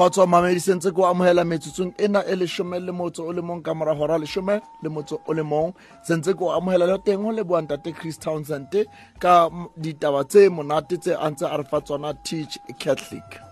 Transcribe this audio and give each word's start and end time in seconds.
kgotso 0.00 0.26
mamedisentse 0.26 0.90
ko 0.96 1.04
amogela 1.06 1.44
metsotsong 1.44 1.92
ena 1.98 2.24
e 2.24 2.34
leshome 2.36 2.80
le 2.80 2.92
motso 2.92 3.28
o 3.28 3.32
le 3.32 3.42
mong 3.42 3.62
ka 3.62 3.74
mora 3.74 3.92
hora 3.92 4.16
leshome 4.16 4.56
le 4.82 4.88
motso 4.88 5.20
o 5.28 5.32
le 5.34 5.42
mong. 5.42 5.74
Sentse 6.02 6.32
ko 6.32 6.56
amogela 6.56 6.86
le 6.86 6.96
teng 7.04 7.20
ho 7.20 7.30
leboang 7.30 7.68
tate 7.68 7.92
chris 7.92 8.16
townsend 8.16 8.72
ka 9.20 9.50
ditaba 9.76 10.24
tse 10.24 10.48
monate 10.48 10.96
tse 10.96 11.12
a 11.12 11.28
ntse 11.30 11.44
a 11.44 11.56
re 11.56 11.64
fa 11.68 11.80
tsona 11.84 12.14
teach 12.24 12.56
catholic 12.78 13.49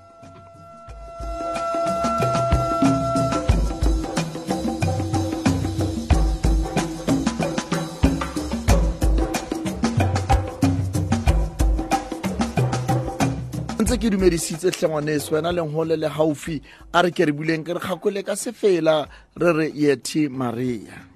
ke 13.98 14.10
dumedisitse 14.10 14.70
tlhengwaneso 14.70 15.34
wena 15.34 15.52
go 15.52 15.84
le 15.84 16.08
haufi 16.08 16.62
a 16.92 17.02
re 17.02 17.10
ke 17.10 17.26
re 17.26 17.32
buleng 17.32 17.64
ke 17.64 17.74
re 17.74 17.80
kgakole 17.80 18.22
ka 18.22 18.36
sefela 18.36 19.08
re 19.34 19.52
re 19.52 19.72
yeti 19.74 20.28
maria 20.30 21.07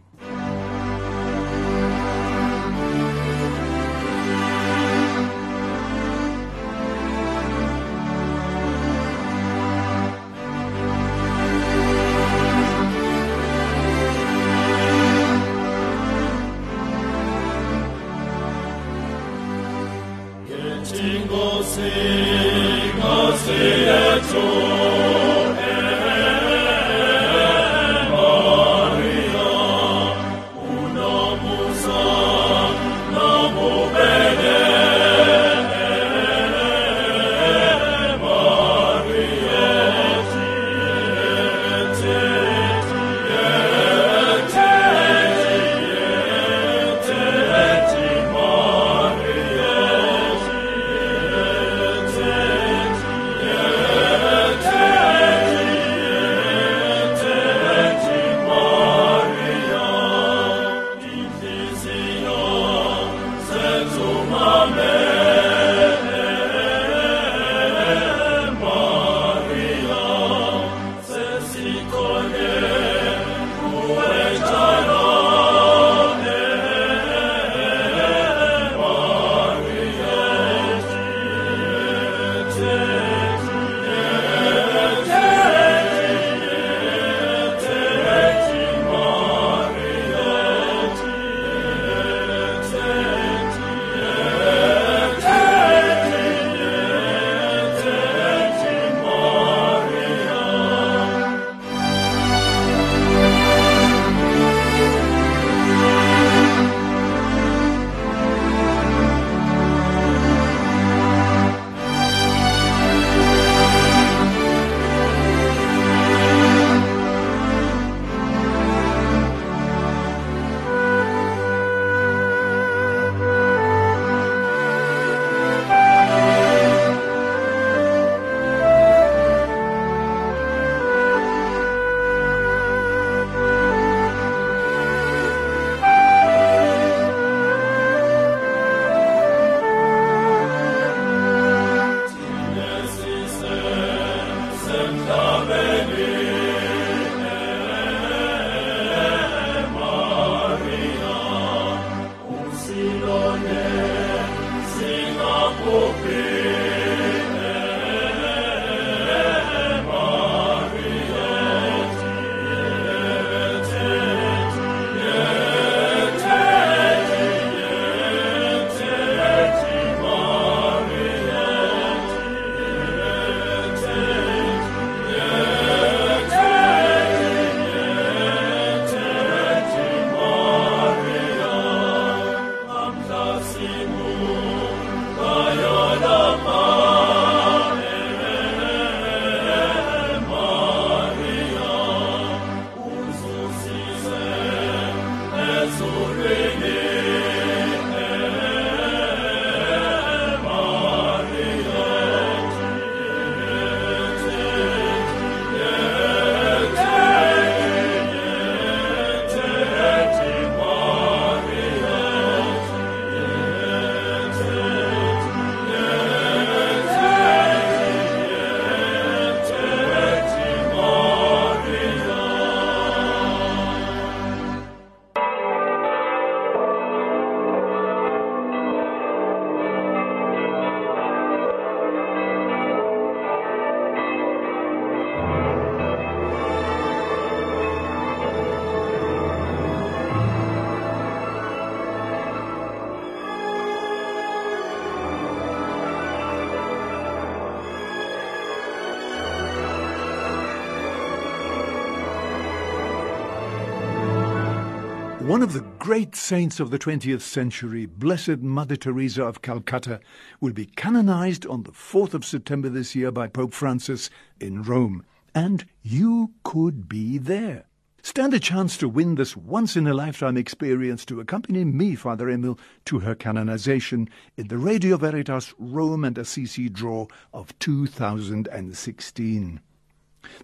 One 255.33 255.43
of 255.43 255.55
the 255.55 255.65
great 255.79 256.15
saints 256.15 256.61
of 256.61 256.71
the 256.71 256.79
20th 256.79 257.23
century, 257.23 257.87
Blessed 257.87 258.41
Mother 258.41 258.77
Teresa 258.77 259.25
of 259.25 259.41
Calcutta, 259.41 259.99
will 260.43 260.53
be 260.53 260.67
canonized 260.67 261.47
on 261.47 261.63
the 261.63 261.73
4th 261.73 262.13
of 262.13 262.27
September 262.27 262.69
this 262.69 262.95
year 262.95 263.11
by 263.11 263.29
Pope 263.29 263.55
Francis 263.55 264.11
in 264.39 264.63
Rome. 264.63 265.07
and 265.35 265.65
you 265.81 266.33
could 266.45 266.87
be 266.87 267.17
there. 267.17 267.65
Stand 268.03 268.35
a 268.35 268.39
chance 268.39 268.77
to 268.77 268.91
win 268.91 269.15
this 269.15 269.35
once 269.35 269.75
in 269.75 269.87
a 269.87 269.95
lifetime 269.95 270.37
experience 270.37 271.07
to 271.07 271.19
accompany 271.19 271.65
me, 271.65 271.95
Father 271.95 272.29
Emil, 272.29 272.59
to 272.85 272.99
her 272.99 273.15
canonization 273.15 274.11
in 274.37 274.49
the 274.49 274.59
Radio 274.59 274.99
Veritas 274.99 275.55
Rome 275.59 276.05
and 276.05 276.19
Assisi 276.19 276.69
draw 276.69 277.07
of 277.33 277.59
2016. 277.59 279.61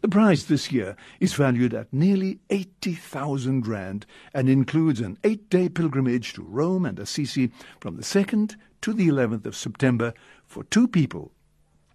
The 0.01 0.09
prize 0.09 0.47
this 0.47 0.73
year 0.73 0.97
is 1.21 1.35
valued 1.35 1.75
at 1.75 1.93
nearly 1.93 2.41
80,000 2.51 3.67
Rand 3.67 4.07
and 4.35 4.49
includes 4.49 5.01
an 5.01 5.19
eight 5.25 5.49
day 5.51 5.69
pilgrimage 5.69 6.33
to 6.35 6.43
Rome 6.43 6.85
and 6.85 6.99
Assisi 6.99 7.51
from 7.81 7.97
the 7.97 8.03
2nd 8.03 8.57
to 8.83 8.93
the 8.93 9.09
11th 9.09 9.47
of 9.47 9.57
September 9.57 10.15
for 10.47 10.65
two 10.65 10.89
people 10.89 11.33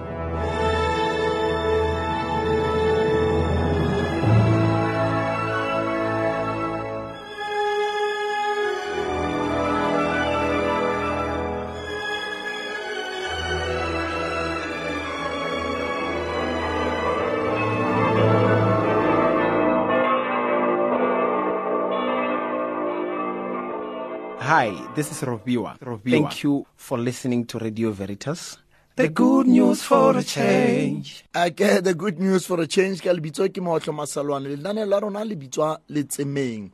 This 24.99 25.13
is 25.13 25.21
Robiwa. 25.23 25.79
Thank 26.03 26.43
you 26.43 26.67
for 26.75 26.99
listening 26.99 27.47
to 27.47 27.59
Radio 27.61 27.93
Veritas. 27.93 28.59
The 28.97 29.09
good 29.09 29.47
news 29.47 29.81
for 29.81 30.19
a 30.19 30.25
change. 30.25 31.25
a 31.33 31.53
ke 31.53 31.79
the 31.85 31.95
good 31.95 32.19
news 32.19 32.47
for 32.47 32.61
a 32.61 32.67
change 32.67 33.01
ka 33.01 33.11
lebitswa 33.15 33.47
ke 33.47 33.63
mootlo 33.63 33.95
masalwane. 33.95 34.51
Lenane 34.57 34.83
la 34.89 34.99
rona 34.99 35.25
le 35.25 35.37
bitswa 35.37 35.79
letsemeng. 35.89 36.73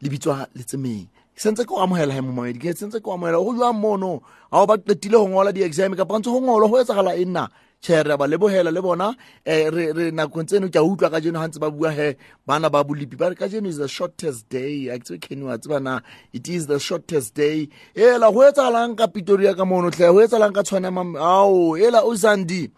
Le 0.00 0.08
bitswa 0.08 0.46
letsemeng. 0.54 1.08
Sentse 1.34 1.66
ke 1.66 1.72
o 1.74 1.82
amohela 1.82 2.14
he 2.14 2.20
momamedi 2.20 2.62
ke 2.62 2.70
sentse 2.70 3.02
ke 3.02 3.08
o 3.10 3.18
amohela. 3.18 3.42
Go 3.42 3.50
jwang 3.58 3.80
mono? 3.80 4.22
Ga 4.52 4.62
o 4.62 4.66
ba 4.66 4.78
qetile 4.78 5.18
go 5.18 5.26
ngola 5.26 5.52
di-exam 5.52 5.96
kapa 5.96 6.20
ntse 6.20 6.30
go 6.30 6.38
ngolwa 6.38 6.70
go 6.70 6.78
etsagala 6.78 7.18
e 7.18 7.24
nna 7.24 7.48
tšhe 7.82 8.02
re 8.04 8.12
a 8.12 8.16
ba 8.16 8.26
lebohela 8.26 8.70
le 8.70 8.82
bona 8.82 9.08
um 9.08 9.70
re 9.74 9.92
re 9.92 10.10
nakong 10.10 10.44
tseno 10.46 10.68
ke 10.68 10.76
a 10.76 10.84
utlwa 10.84 11.10
ka 11.10 11.20
jeno 11.20 11.40
ga 11.40 11.48
ntse 11.48 11.58
ba 11.60 11.70
bua 11.70 11.90
he 11.90 12.16
bana 12.46 12.68
ba 12.68 12.84
bolipi 12.84 13.16
ba 13.16 13.30
re 13.30 13.34
ka 13.34 13.48
jeno 13.48 13.68
is 13.68 13.78
the 13.78 13.88
shortest 13.88 14.48
day. 14.48 14.88
A 14.88 14.98
ke 14.98 15.04
tsebe 15.04 15.20
kenny 15.20 15.44
wa 15.44 15.56
tseba 15.56 15.80
na 15.80 16.00
it 16.32 16.48
is 16.48 16.66
the 16.66 16.78
shortest 16.78 17.34
day. 17.34 17.68
Ela 17.96 18.30
go 18.32 18.44
etsagalang 18.44 18.96
ka 18.96 19.06
pitoria 19.06 19.56
ka 19.56 19.64
mono 19.64 19.90
tlhe 19.90 20.12
go 20.12 20.20
etsagalang 20.20 20.54
ka 20.54 20.62
tshwane 20.62 20.92
ao 21.16 21.76
ela 21.76 22.04
o 22.04 22.14
sandi 22.14 22.68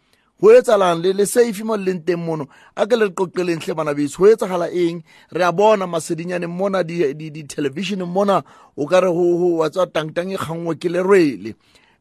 go 0.40 0.48
etsalang 0.54 1.02
le 1.02 1.12
le 1.12 1.26
safe 1.26 1.62
mo 1.64 1.74
le 1.74 1.84
leng 1.90 2.02
teng 2.06 2.22
mono? 2.22 2.46
A 2.76 2.86
ke 2.86 2.94
le 2.94 3.06
re 3.06 3.14
qoqeleng 3.14 3.58
tlhe 3.58 3.74
bana 3.74 3.94
beso 3.94 4.22
go 4.22 4.30
etsagala 4.30 4.70
eng? 4.70 5.02
Re 5.30 5.42
a 5.42 5.52
bona 5.52 5.86
masedinyaneng 5.86 6.50
mona 6.50 6.84
di-televisioneng 6.84 8.06
mona 8.06 8.44
o 8.76 8.86
ka 8.86 9.00
re 9.00 9.10
wa 9.10 9.66
tsa 9.68 9.86
tangtang 9.86 10.30
e 10.30 10.38
kgangwe 10.38 10.78
ke 10.78 10.86
lerwele. 10.86 11.54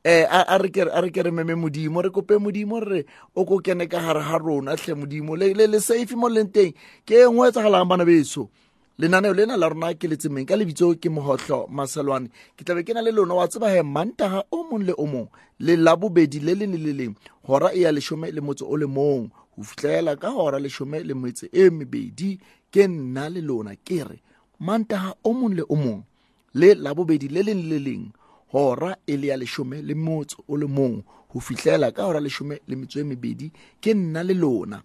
eh 0.03 0.25
a 0.25 0.57
re 0.57 0.69
ke 0.69 0.81
a 0.81 1.01
re 1.01 1.11
ke 1.11 1.21
re 1.21 1.31
meme 1.31 1.53
modimo 1.53 2.01
re 2.01 2.09
kope 2.09 2.37
modimo 2.41 2.79
re 2.81 3.05
o 3.35 3.45
ko 3.45 3.59
kene 3.59 3.85
ka 3.87 3.99
gare 4.01 4.19
ga 4.19 4.37
rona 4.37 4.75
tlhe 4.75 4.95
modimo. 4.97 5.37
Le 5.37 5.53
le, 5.53 5.79
safe 5.79 6.15
mo 6.15 6.27
leng 6.27 6.49
teng 6.49 6.73
ke 7.05 7.21
engwe 7.21 7.49
e 7.49 7.51
tsagalang 7.51 7.87
bana 7.87 8.05
beso. 8.05 8.49
Lenaneo 8.97 9.33
lena 9.33 9.57
la 9.57 9.69
rona 9.69 9.93
ke 9.93 10.09
letsemeng 10.09 10.45
ka 10.47 10.55
lebitso 10.57 10.97
ke 10.97 11.09
mogotlho 11.09 11.69
maselwane. 11.69 12.29
Ke 12.57 12.65
tlabe 12.65 12.81
ke 12.83 12.93
na 12.93 13.01
le 13.01 13.11
lona 13.11 13.35
wa 13.35 13.47
tseba 13.47 13.69
he 13.69 13.81
mantaga 13.85 14.41
o 14.51 14.63
mong 14.65 14.85
le 14.89 14.93
o 14.97 15.05
mong 15.05 15.29
le 15.59 15.77
labobedi 15.77 16.39
le 16.41 16.53
le 16.57 16.65
le 16.65 16.77
le 16.77 16.93
leng 16.93 17.15
gora 17.45 17.69
e 17.69 17.81
ya 17.85 17.91
lesome 17.91 18.31
le 18.33 18.41
motse 18.41 18.65
o 18.65 18.73
le 18.77 18.87
mong. 18.89 19.29
Go 19.53 19.61
fitlhela 19.63 20.17
ka 20.17 20.33
gora 20.33 20.57
lesome 20.57 21.05
le 21.05 21.13
metse 21.13 21.45
e 21.53 21.69
mebedi 21.69 22.39
ke 22.73 22.87
nna 22.89 23.29
le 23.29 23.41
lona 23.41 23.75
ke 23.77 24.01
re 24.01 24.17
mantaga 24.59 25.13
o 25.23 25.29
mong 25.33 25.61
le 25.61 25.63
o 25.69 25.75
mong 25.75 26.01
le 26.53 26.73
labobedi 26.73 27.29
le 27.29 27.41
leng 27.45 27.69
le 27.69 27.77
leng 27.79 28.05
hora 28.53 28.97
e 29.07 29.17
le 29.17 29.27
ya 29.27 29.37
leshome 29.37 29.81
le 29.81 29.95
motso 29.95 30.43
o 30.47 30.57
le 30.57 30.67
mong 30.67 31.03
ho 31.33 31.39
fihlela 31.39 31.91
ka 31.91 32.05
hora 32.05 32.19
leshome 32.19 32.61
le 32.67 32.75
metso 32.75 32.99
e 32.99 33.03
mebedi 33.03 33.51
ke 33.81 33.93
nna 33.93 34.23
le 34.23 34.33
lona. 34.33 34.83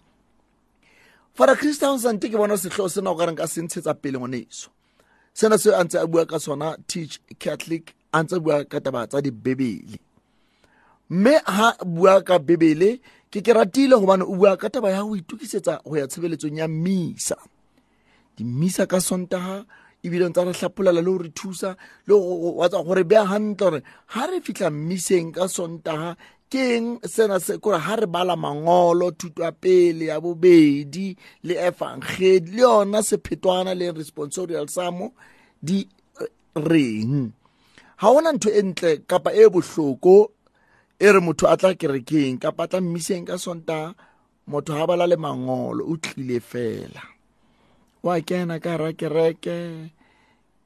Fara 1.33 1.55
christian 1.55 1.99
sante 1.99 2.29
ke 2.29 2.37
bona 2.37 2.57
sehloho 2.57 2.89
sena 2.89 3.11
o 3.11 3.15
ka 3.15 3.25
reng 3.25 3.37
ka 3.37 3.47
se 3.47 3.61
ntshetsa 3.61 3.93
pele 3.93 4.17
ngwaneso. 4.17 4.69
Sena 5.33 5.57
se 5.57 5.69
a 5.75 5.83
ntse 5.83 5.99
a 5.99 6.07
bua 6.07 6.25
ka 6.25 6.39
sona 6.39 6.77
teach 6.87 7.19
catholic 7.39 7.93
a 8.11 8.23
ntse 8.23 8.39
bua 8.39 8.65
ka 8.65 8.79
taba 8.79 9.07
tsa 9.07 9.21
dibebele. 9.21 9.99
Mme 11.09 11.33
ha 11.45 11.75
bua 11.85 12.21
ka 12.21 12.39
bebele 12.39 12.99
ke 13.31 13.41
ke 13.45 13.53
ratile 13.53 13.99
gobane 13.99 14.23
o 14.23 14.33
bua 14.35 14.57
ka 14.57 14.69
taba 14.69 14.89
ya 14.89 15.03
go 15.03 15.15
itukisetsa 15.15 15.83
go 15.85 15.97
ya 15.97 16.07
tshebeletsong 16.07 16.57
ya 16.57 16.67
mmisa 16.67 17.37
dimisa 18.37 18.85
ka 18.85 19.01
sontaga 19.01 19.65
ebile 20.07 20.29
ntse 20.29 20.41
re 20.47 20.53
tlhapolela 20.55 21.01
le 21.03 21.11
go 21.11 21.17
re 21.23 21.29
thusa 21.35 21.69
le 22.07 22.13
watsa 22.59 22.79
gore 22.87 23.03
bea 23.03 23.23
gantle 23.27 23.55
gore 23.59 23.79
ga 24.13 24.23
re 24.31 24.37
fitlha 24.45 24.69
mmiseng 24.71 25.35
ka 25.35 25.45
sontaga 25.47 26.15
ke 26.47 26.79
eng 26.79 26.87
sena 27.03 27.37
se 27.43 27.59
kore 27.59 27.79
ga 27.85 27.95
re 27.99 28.07
bala 28.07 28.35
mangolo 28.39 29.11
thuto 29.11 29.43
ya 29.43 29.51
pele 29.51 30.05
ya 30.07 30.17
bobedi 30.23 31.11
le 31.43 31.53
evangeli 31.59 32.55
le 32.55 32.61
yona 32.63 33.03
sephetwana 33.03 33.75
le 33.75 33.91
responsorial 33.91 34.67
samo 34.71 35.11
di 35.59 35.83
reng? 36.55 37.35
Ga 37.99 38.07
gona 38.13 38.31
ntho 38.31 38.49
e 38.49 38.61
ntle 38.63 38.91
kapa 39.09 39.29
e 39.35 39.43
bohloko 39.51 40.31
e 40.95 41.07
re 41.11 41.19
motho 41.19 41.45
a 41.51 41.55
tla 41.59 41.75
kerekeng 41.75 42.39
kapa 42.39 42.63
a 42.63 42.69
tla 42.71 42.79
mmiseng 42.81 43.27
ka 43.27 43.35
sontaga 43.35 43.91
motho 44.47 44.71
ga 44.71 44.87
bala 44.89 45.05
le 45.11 45.17
mangolo 45.19 45.83
o 45.83 45.93
tlile 45.99 46.39
fela. 46.39 47.03
Wa 48.05 48.15
kena 48.23 48.55
ka 48.63 48.79
ra 48.79 48.89
kereke 48.95 49.91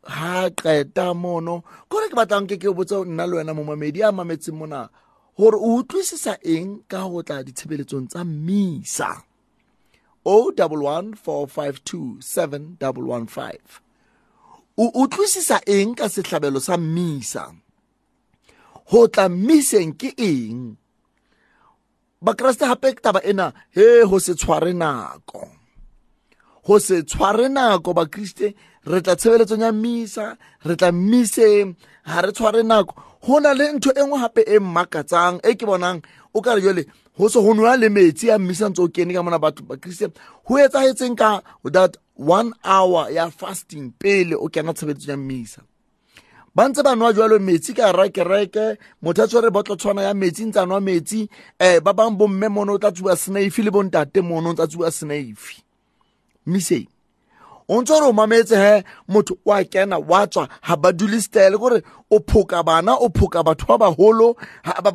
ha 0.04 0.50
qeta 0.50 1.14
mono. 1.14 1.64
Kore 1.90 2.10
ke 2.10 2.16
batlang 2.16 2.48
ke 2.50 2.58
ke 2.58 2.74
botse 2.74 3.06
nna 3.06 3.26
le 3.28 3.38
wena 3.42 3.54
momamedi 3.54 4.02
a 4.02 4.12
mametseng 4.12 4.58
mona 4.58 4.90
gore 5.38 5.58
o 5.58 5.82
utlwisisa 5.82 6.38
eng 6.44 6.84
ka 6.88 7.08
go 7.10 7.22
tla 7.22 7.44
ditshebeletsong 7.44 8.08
tsa 8.12 8.22
mmisa 8.24 9.24
o 10.26 10.52
double 10.52 10.84
one 10.86 11.16
four 11.16 11.48
five 11.48 11.84
two 11.84 12.18
seven 12.22 12.78
double 12.80 13.06
one 13.06 13.26
five. 13.26 13.82
O 14.78 14.92
utlwisisa 15.02 15.62
eng 15.66 15.96
ka 15.96 16.06
setlhabelo 16.10 16.62
sa 16.62 16.78
mmisa 16.78 17.54
go 18.92 19.08
tla 19.08 19.30
mmiseng 19.30 19.98
ke 19.98 20.14
eng? 20.18 20.78
Bakreste 22.22 22.66
gape 22.70 22.94
taba 23.02 23.22
ena 23.26 23.54
he 23.74 24.06
go 24.06 24.20
se 24.20 24.34
tshware 24.34 24.74
nako. 24.74 25.50
Go 26.68 26.78
se 26.78 27.02
tshware 27.02 27.50
nako 27.50 27.94
bakriste 27.98 28.54
re 28.86 29.02
tla 29.02 29.16
tshebeletsong 29.16 29.62
ya 29.62 29.72
mmisa 29.72 30.38
re 30.66 30.76
tla 30.76 30.92
mmiseng 30.92 31.76
ga 32.06 32.22
re 32.22 32.32
tshware 32.32 32.64
nako. 32.64 32.96
Go 33.22 33.40
na 33.40 33.54
le 33.54 33.72
ntho 33.74 33.92
e 33.94 34.02
nngwe 34.04 34.20
gape 34.20 34.42
e 34.42 34.60
mmakatsang 34.60 35.40
e 35.44 35.54
ke 35.56 35.66
bonang 35.66 36.02
o 36.34 36.42
ka 36.42 36.56
re 36.56 36.62
jale 36.62 36.86
go 37.18 37.30
se 37.30 37.40
go 37.42 37.54
noa 37.54 37.78
le 37.78 37.90
metsi 37.90 38.32
a 38.32 38.40
mmisa 38.40 38.70
ntse 38.70 38.82
o 38.82 38.88
kene 38.88 39.14
ka 39.14 39.24
mona 39.24 39.40
batho 39.40 39.64
bakriste 39.64 40.10
go 40.48 40.58
etsagetseng 40.58 41.16
ka 41.16 41.42
that 41.72 41.98
one 42.16 42.54
hour 42.64 43.12
ya 43.12 43.30
fasting 43.30 43.92
pele 44.00 44.36
o 44.36 44.48
kena 44.50 44.74
tshebeletsong 44.74 45.10
ya 45.10 45.18
mmisa 45.18 45.62
ba 46.56 46.68
ntse 46.68 46.84
ba 46.84 46.96
noa 46.96 47.14
jalo 47.14 47.40
metsi 47.40 47.74
ka 47.74 47.92
ra 47.92 48.10
kereke 48.10 48.78
motho 49.02 49.24
a 49.24 49.28
tshwere 49.28 49.50
botlo 49.52 49.76
tshwana 49.76 50.02
ya 50.02 50.14
metsi 50.14 50.46
ntse 50.46 50.60
a 50.60 50.66
noa 50.66 50.82
metsi 50.82 51.30
um 51.60 51.80
ba 51.84 51.94
bangwe 51.94 52.18
bomme 52.18 52.48
mono 52.50 52.74
o 52.74 52.78
tla 52.80 52.92
tsuba 52.92 53.16
snaife 53.16 53.62
le 53.64 53.72
bontate 53.72 54.22
mono 54.22 54.50
o 54.50 54.54
ntse 54.54 54.64
a 54.64 54.68
tsuba 54.68 54.92
snaife 54.92 55.62
mmiseng 56.46 56.91
o 57.72 57.76
ntse 57.82 57.94
gore 57.94 58.08
o 58.12 58.14
mametse 58.20 58.56
he 58.64 58.74
motho 59.12 59.34
wa 59.48 59.58
kena 59.74 59.98
wa 60.10 60.22
tswa 60.32 60.44
ga 60.68 60.76
ba 60.82 60.90
dule 61.00 61.20
stele 61.28 61.56
kore 61.62 61.80
o 62.12 62.18
phoka 62.30 62.60
bana 62.70 62.94
o 63.06 63.08
phoka 63.18 63.40
batho 63.48 63.66
ba 63.72 63.78
bagolo 63.84 64.28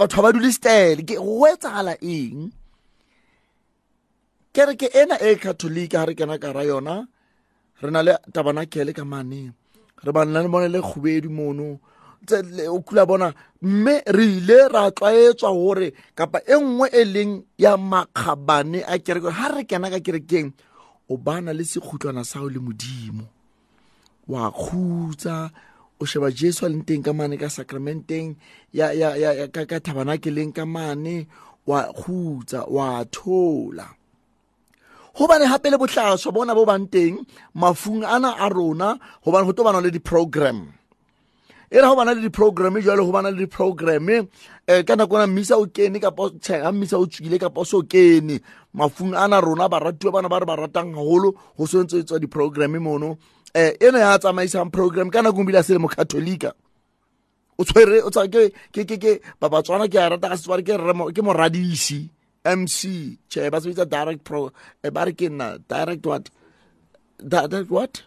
batho 0.00 0.16
ga 0.16 0.22
ba 0.24 0.30
dule 0.34 0.50
stele 0.58 1.00
go 1.08 1.46
etsagala 1.50 1.94
eng? 2.16 2.52
Kereke 4.54 4.88
ena 5.00 5.16
e 5.20 5.36
catholic 5.36 5.90
ga 5.92 6.04
re 6.08 6.14
kena 6.18 6.36
ka 6.42 6.48
ra 6.56 6.62
yona 6.70 6.96
re 7.82 7.90
na 7.90 8.00
le 8.06 8.12
tabanakele 8.34 8.92
ka 8.98 9.04
mane. 9.12 9.42
Re 10.04 10.10
banna 10.16 10.40
le 10.44 10.48
bone 10.52 10.68
le 10.74 10.80
kgobedi 10.80 11.28
mono. 11.38 11.68
Tse- 12.26 12.42
le- 12.56 12.68
o 12.68 12.80
kula 12.86 13.02
bona. 13.10 13.28
Mme 13.62 13.94
re 14.16 14.24
ile 14.36 14.58
ra 14.74 14.82
tlwaetswa 14.96 15.50
gore 15.52 15.88
kapa 16.18 16.38
e 16.44 16.56
nngwe 16.60 16.86
e 16.92 17.02
leng 17.14 17.32
ya 17.64 17.72
makgabane 17.76 18.80
a 18.84 18.94
kereke 19.04 19.30
ga 19.38 19.46
re 19.54 19.62
kena 19.70 19.88
ka 19.94 20.00
kerekeng 20.06 20.48
o 21.08 21.16
bana 21.16 21.52
le 21.52 21.64
sekhutlwana 21.64 22.24
sa 22.24 22.40
go 22.42 22.48
le 22.48 22.60
modimo. 22.60 23.24
Wa 24.28 24.50
khutsa 24.50 25.50
o 26.00 26.04
sheba 26.04 26.30
jesu 26.30 26.66
a 26.66 26.68
leng 26.68 26.84
teng 26.84 27.02
ka 27.06 27.12
mane 27.12 27.36
ka 27.38 27.48
sacramenteng 27.48 28.36
ya, 28.72 28.92
ya, 28.92 29.16
ya, 29.16 29.32
ya, 29.32 29.46
ka, 29.48 29.64
ka 29.70 29.78
tabanakeleng 29.80 30.52
ka 30.52 30.64
mane 30.66 31.26
wa 31.66 31.88
khutsa 31.94 32.66
wa 32.68 33.04
thola. 33.08 33.86
Gobane 35.16 35.48
gape 35.48 35.72
le 35.72 35.80
botlhaswa 35.80 36.28
bona 36.28 36.52
bo 36.52 36.68
bang 36.68 36.86
teng 36.92 37.24
mafung 37.56 38.04
ana 38.04 38.36
a 38.36 38.46
rona 38.52 39.00
gobane 39.24 39.46
go 39.48 39.52
to 39.56 39.64
bana 39.64 39.80
le 39.80 39.88
di-program. 39.88 40.75
E 41.70 41.76
re 41.80 41.86
go 41.86 41.96
bana 41.96 42.14
le 42.14 42.20
di-program 42.20 42.80
jalo 42.80 43.06
go 43.06 43.12
bana 43.12 43.30
le 43.30 43.38
di-program 43.46 44.08
um 44.08 44.82
ka 44.84 44.94
nako 44.96 45.18
na 45.18 45.26
mmisa 45.26 45.56
o 45.58 45.66
kene 45.66 46.00
kapa 46.00 46.30
ga 46.40 46.72
mmisa 46.72 46.98
o 46.98 47.06
tswile 47.06 47.38
kapa 47.38 47.60
o 47.60 47.64
se 47.64 47.76
o 47.76 47.82
kene 47.82 48.40
mafung 48.74 49.14
ana 49.14 49.40
rona 49.40 49.68
baratiwa 49.68 50.12
bana 50.12 50.28
ba 50.28 50.38
re 50.40 50.46
ba 50.46 50.56
ratang 50.56 50.92
gagolo 50.94 51.34
go 51.56 51.64
swentse 51.66 52.02
tswa 52.04 52.18
di-program 52.18 52.76
mono. 52.78 53.18
Um 53.56 53.72
eno 53.80 53.98
ya 53.98 54.18
tsamaisang 54.18 54.70
program 54.70 55.10
ka 55.10 55.22
nako 55.22 55.44
bile 55.46 55.58
a 55.58 55.62
se 55.62 55.72
le 55.72 55.78
mokatholika 55.80 56.52
o 57.58 57.64
tshwere 57.64 58.02
o 58.04 58.10
ke 58.10 58.84
ke 58.84 58.96
ke 59.00 59.12
ba 59.40 59.48
a 59.48 60.08
rata 60.10 60.28
ka 60.28 60.36
setsware 60.36 60.62
ke 60.62 61.22
moradisi 61.22 62.10
mc 62.44 62.78
che 63.28 63.50
ba 63.50 63.60
se 63.60 63.68
bitsa 63.68 63.84
direct 63.88 64.22
pro 64.24 64.52
eh, 64.84 64.90
ba 64.90 65.04
re 65.04 65.12
ke 65.12 65.28
nna 65.28 65.58
direct 65.68 66.06
what? 66.06 66.30
Di- 67.18 67.48
direct 67.48 67.70
what 67.70 68.02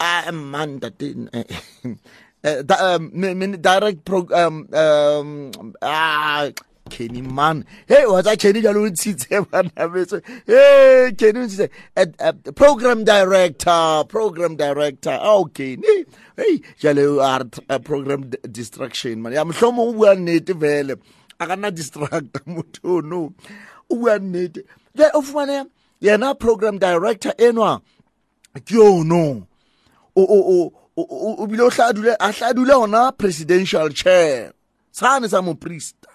a 0.00 0.32
man 0.32 0.78
that 0.80 0.98
didn't. 0.98 1.28
Eh, 1.34 1.44
eh, 1.84 1.94
uh, 2.42 2.62
that, 2.62 2.80
um, 2.80 3.60
direct 3.60 4.04
pro, 4.04 4.26
um, 4.32 4.66
um, 4.72 5.74
ah, 5.82 6.50
Kenny 6.88 7.22
man. 7.22 7.64
Hey, 7.86 8.06
was 8.06 8.26
I 8.26 8.36
Kenny 8.36 8.62
Jalunzitse? 8.62 9.28
Hey, 10.46 11.12
Kenny 11.16 11.32
Jalunzitse. 11.32 11.70
Uh, 11.96 12.06
uh, 12.18 12.32
program 12.52 13.04
director, 13.04 14.04
program 14.08 14.56
director. 14.56 15.18
Oh, 15.20 15.42
okay. 15.42 15.76
Hey, 15.76 16.04
hey, 16.36 16.58
Jalo 16.80 17.22
art, 17.22 17.58
uh, 17.68 17.78
program 17.78 18.30
distraction, 18.50 19.22
man. 19.22 19.36
I'm 19.36 19.52
sure 19.52 19.72
who 19.72 20.04
are 20.06 20.16
native 20.16 20.58
vele. 20.58 20.96
I 21.38 21.46
cannot 21.46 21.74
distract 21.74 22.32
motho 22.46 23.02
no. 23.04 23.34
Who 23.88 24.08
are 24.08 24.18
native. 24.18 24.64
Yeah, 24.94 25.10
of 25.14 25.32
one, 25.32 25.70
yeah, 26.00 26.32
program 26.34 26.78
director, 26.78 27.32
enwa. 27.38 27.82
Yo, 28.68 29.02
no. 29.02 29.46
O 30.14 30.22
o 30.22 30.38
o 30.54 30.72
o- 30.96 31.08
o 31.10 31.42
o 31.42 31.46
bile 31.46 31.62
o 31.62 31.70
hla 31.70 31.92
dule 31.92 32.16
a 32.18 32.30
hla 32.32 32.52
dule 32.52 32.74
ona 32.74 33.12
presidential 33.12 33.88
chair. 33.94 34.52
Sane 34.92 35.28
sa 35.28 35.40
moprista. 35.42 36.08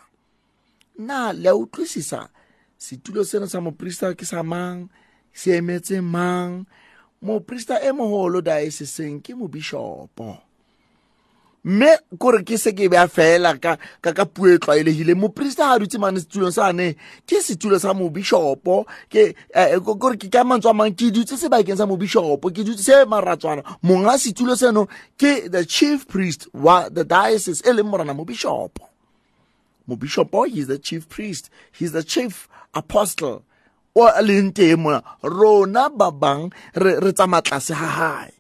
Na 0.98 1.32
le 1.32 1.50
a 1.50 1.56
utlwisisa 1.56 2.30
setulo 2.78 3.24
sena 3.24 3.48
sa 3.48 3.60
moprista 3.60 4.14
ke 4.16 4.25
sa 4.25 4.44
mang? 4.44 4.90
Se 5.34 5.52
emetse 5.58 6.02
mang? 6.02 6.66
Moprista 7.22 7.80
e 7.82 7.92
moholo 7.92 8.42
dioceseng 8.42 9.22
ke 9.24 9.34
mobishopo. 9.34 10.38
Mme 11.65 11.98
kore 12.22 12.43
ke 12.45 12.60
se 12.62 12.72
ke 12.77 12.86
bea 12.93 13.07
fela 13.10 13.55
ka 13.57 13.75
ka 14.01 14.12
ka 14.13 14.25
puo 14.29 14.45
e 14.53 14.60
tlwaelegile 14.62 15.15
moprista 15.17 15.65
ga 15.72 15.79
dutse 15.81 15.98
mane 15.98 16.22
setulong 16.22 16.53
sane 16.53 16.93
ke 17.25 17.41
setulo 17.41 17.79
sa 17.81 17.93
mobishopo. 17.98 18.86
Eh, 19.12 19.34
ko- 19.81 19.95
kore 19.98 20.17
ke 20.22 20.29
ka 20.29 20.43
mantswe 20.45 20.69
a 20.69 20.74
mang 20.77 20.93
ke 20.93 21.10
dutse 21.10 21.34
sebakeng 21.41 21.75
sa 21.77 21.89
mobishopo. 21.89 22.53
Ke 22.53 22.62
dutse 22.62 22.86
se 22.86 23.01
maratswana. 23.10 23.65
Monga 23.81 24.13
setulo 24.22 24.53
seno 24.53 24.86
ke 25.17 25.50
the 25.50 25.65
chief 25.65 26.07
priest 26.07 26.48
wa 26.53 26.88
the 26.89 27.03
diocese 27.03 27.65
e 27.65 27.74
leng 27.74 27.89
morana 27.89 28.13
mobishopo. 28.13 28.86
Mobishopo 29.89 30.45
he's 30.48 30.67
the 30.67 30.77
chief 30.77 31.10
priest. 31.10 31.50
He's 31.72 31.91
the 31.93 32.03
chief 32.03 32.48
apostle. 32.75 33.41
O 33.95 34.05
leng 34.22 34.53
teng 34.53 34.77
mona 34.77 35.01
rona 35.24 35.89
ba 35.89 36.12
bang 36.12 36.53
re 36.75 37.00
re 37.01 37.12
tsamaya 37.12 37.41
tlase 37.41 37.74
ga 37.74 37.89
gae 37.98 38.31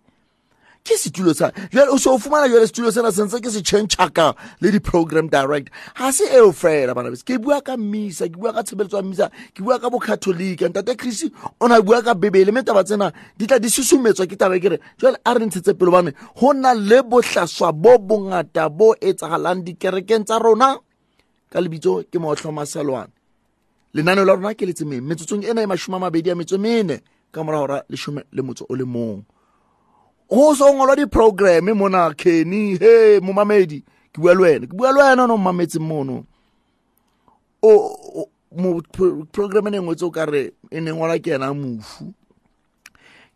ke 0.85 0.93
setulo 1.01 1.33
sa 1.33 1.49
o 1.89 1.97
se 1.97 2.09
o 2.09 2.17
fumana 2.21 2.45
jale 2.47 2.67
setulo 2.69 2.91
sena 2.93 3.09
sentse 3.09 3.41
ke 3.41 3.49
se 3.49 3.61
changchaka 3.65 4.35
le 4.61 4.71
di-program 4.71 5.27
direct. 5.27 5.73
Ga 5.97 6.11
se 6.13 6.29
eo 6.29 6.51
fela 6.53 6.93
bana 6.93 7.09
bese 7.09 7.25
ke 7.25 7.41
bua 7.41 7.57
ka 7.61 7.73
misa 7.75 8.29
ke 8.29 8.37
bua 8.37 8.53
ka 8.53 8.61
tshebeletso 8.61 9.01
ya 9.01 9.03
misa 9.03 9.29
ke 9.53 9.65
bua 9.65 9.79
ka 9.81 9.89
bokatholika 9.89 10.69
ntate 10.69 10.93
christy 10.93 11.33
o 11.59 11.67
na 11.67 11.81
bua 11.81 12.03
ka 12.05 12.13
bebele 12.13 12.53
mme 12.53 12.61
taba 12.61 12.85
tsena 12.85 13.11
di 13.35 13.47
tla 13.49 13.57
di 13.57 13.69
susumetswa 13.69 14.29
ke 14.29 14.37
taba 14.37 14.55
e 14.55 14.61
kere 14.61 14.77
jale 15.01 15.17
a 15.25 15.33
re 15.33 15.45
ntshetse 15.49 15.73
pelo 15.73 15.91
bane 15.91 16.13
go 16.37 16.53
na 16.53 16.77
le 16.77 17.01
botlhaswa 17.01 17.73
bo 17.73 17.97
bongata 17.97 18.69
bo 18.69 18.93
etsagalang 19.01 19.65
dikerekeng 19.65 20.29
tsa 20.29 20.37
rona? 20.37 20.77
Ka 21.49 21.61
lebitso 21.61 22.05
ke 22.05 22.21
mootlhoma 22.21 22.61
selwane 22.69 23.09
lenaneo 23.97 24.25
la 24.25 24.37
rona 24.37 24.53
ke 24.53 24.69
letsemeng 24.69 25.01
metsotsong 25.01 25.49
ena 25.49 25.63
e 25.63 25.65
mashome 25.65 25.97
a 25.97 25.99
mabedi 26.05 26.29
a 26.29 26.35
metso 26.37 26.61
mene 26.61 27.01
ka 27.33 27.41
moragora 27.41 27.81
lesome 27.89 28.21
le 28.29 28.41
motso 28.45 28.69
o 28.69 28.75
le 28.75 28.85
mong 28.85 29.34
go 30.29 30.53
so 30.55 30.73
ngolwa 30.73 30.95
di-program 30.95 31.65
mona 31.75 32.13
kenny 32.13 32.77
he 32.77 33.19
momamedi 33.19 33.83
ke 34.13 34.17
bua 34.21 34.33
le 34.33 34.41
wena 34.41 34.67
ke 34.67 34.73
bua 34.75 34.91
le 34.91 34.99
wena 35.01 35.27
no 35.27 35.37
mmametseng 35.37 35.79
mono. 35.85 36.25
O 37.61 37.69
o- 38.21 38.29
mo 38.55 38.81
pro- 38.91 39.25
program 39.31 39.67
e 39.67 39.71
ne 39.71 39.79
ngwetse 39.81 40.05
o 40.05 40.11
kare 40.11 40.51
e 40.71 40.79
ne 40.81 40.91
ngwala 40.93 41.19
ke 41.19 41.33
ena 41.35 41.53
mofu 41.53 42.13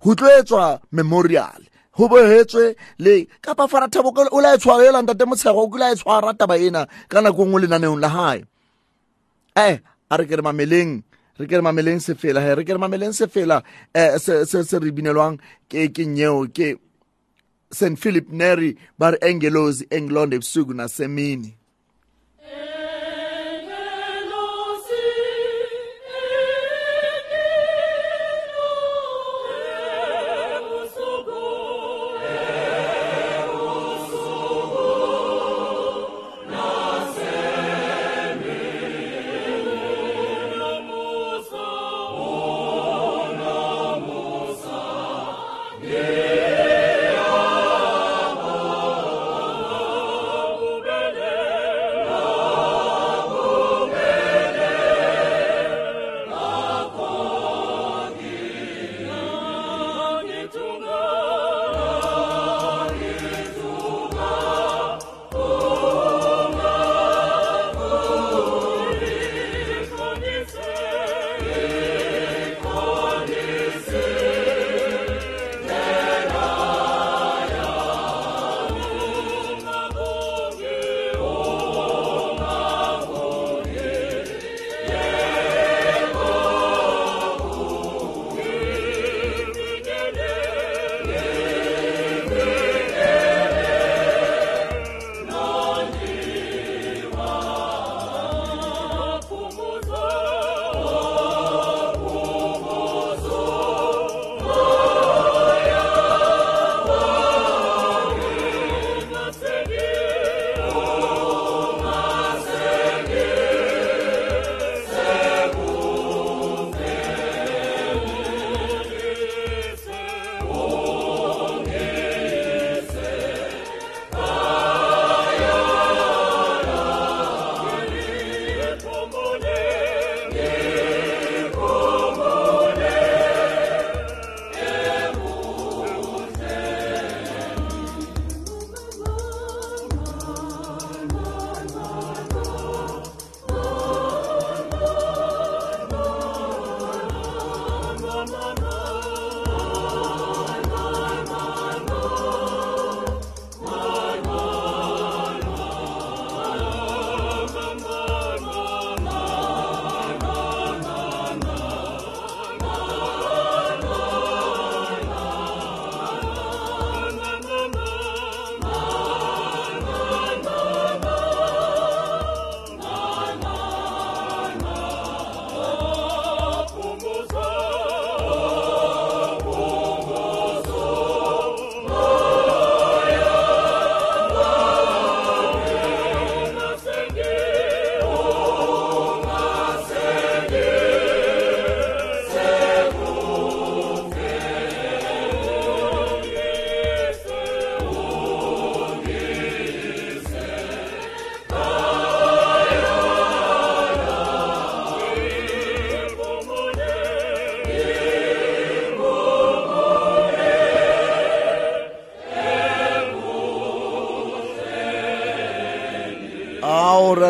go 0.00 0.14
tloetswa 0.14 0.80
memorial. 0.92 1.67
Go 1.98 2.08
boetswe 2.08 2.76
le 2.98 3.26
kapa 3.42 3.66
farathabo 3.66 4.14
o 4.30 4.40
la 4.40 4.54
e 4.54 4.58
tshwara 4.58 4.86
ela 4.86 5.02
ntate 5.02 5.24
motshego 5.26 5.66
o 5.66 5.68
kula 5.68 5.90
e 5.92 5.96
tshwara 5.96 6.34
taba 6.34 6.56
ena 6.56 6.86
ka 7.08 7.20
nako 7.20 7.42
nngwe 7.44 7.62
lenaneong 7.62 7.98
la 7.98 8.08
gae 8.08 8.40
e 9.58 9.80
a 10.10 10.16
re 10.16 10.24
kere 10.30 10.42
mameleng 10.42 11.02
re 11.38 11.46
kere 11.46 11.62
mameleng 11.62 11.98
sefela 11.98 12.40
he 12.40 12.54
re 12.54 12.62
ke 12.64 12.72
re 12.72 12.78
mameleng 12.78 13.10
sefela 13.10 13.62
um 13.94 14.18
se 14.18 14.78
re 14.78 14.90
binelwang 14.94 15.42
ke 15.68 16.04
nyeo 16.06 16.46
ke 16.46 16.78
St 17.70 17.98
Philip 17.98 18.30
nery 18.30 18.78
ba 18.98 19.10
re 19.10 19.18
angelos 19.20 19.82
englonde 19.90 20.38
ebusuku 20.38 20.74
nasemini 20.74 21.58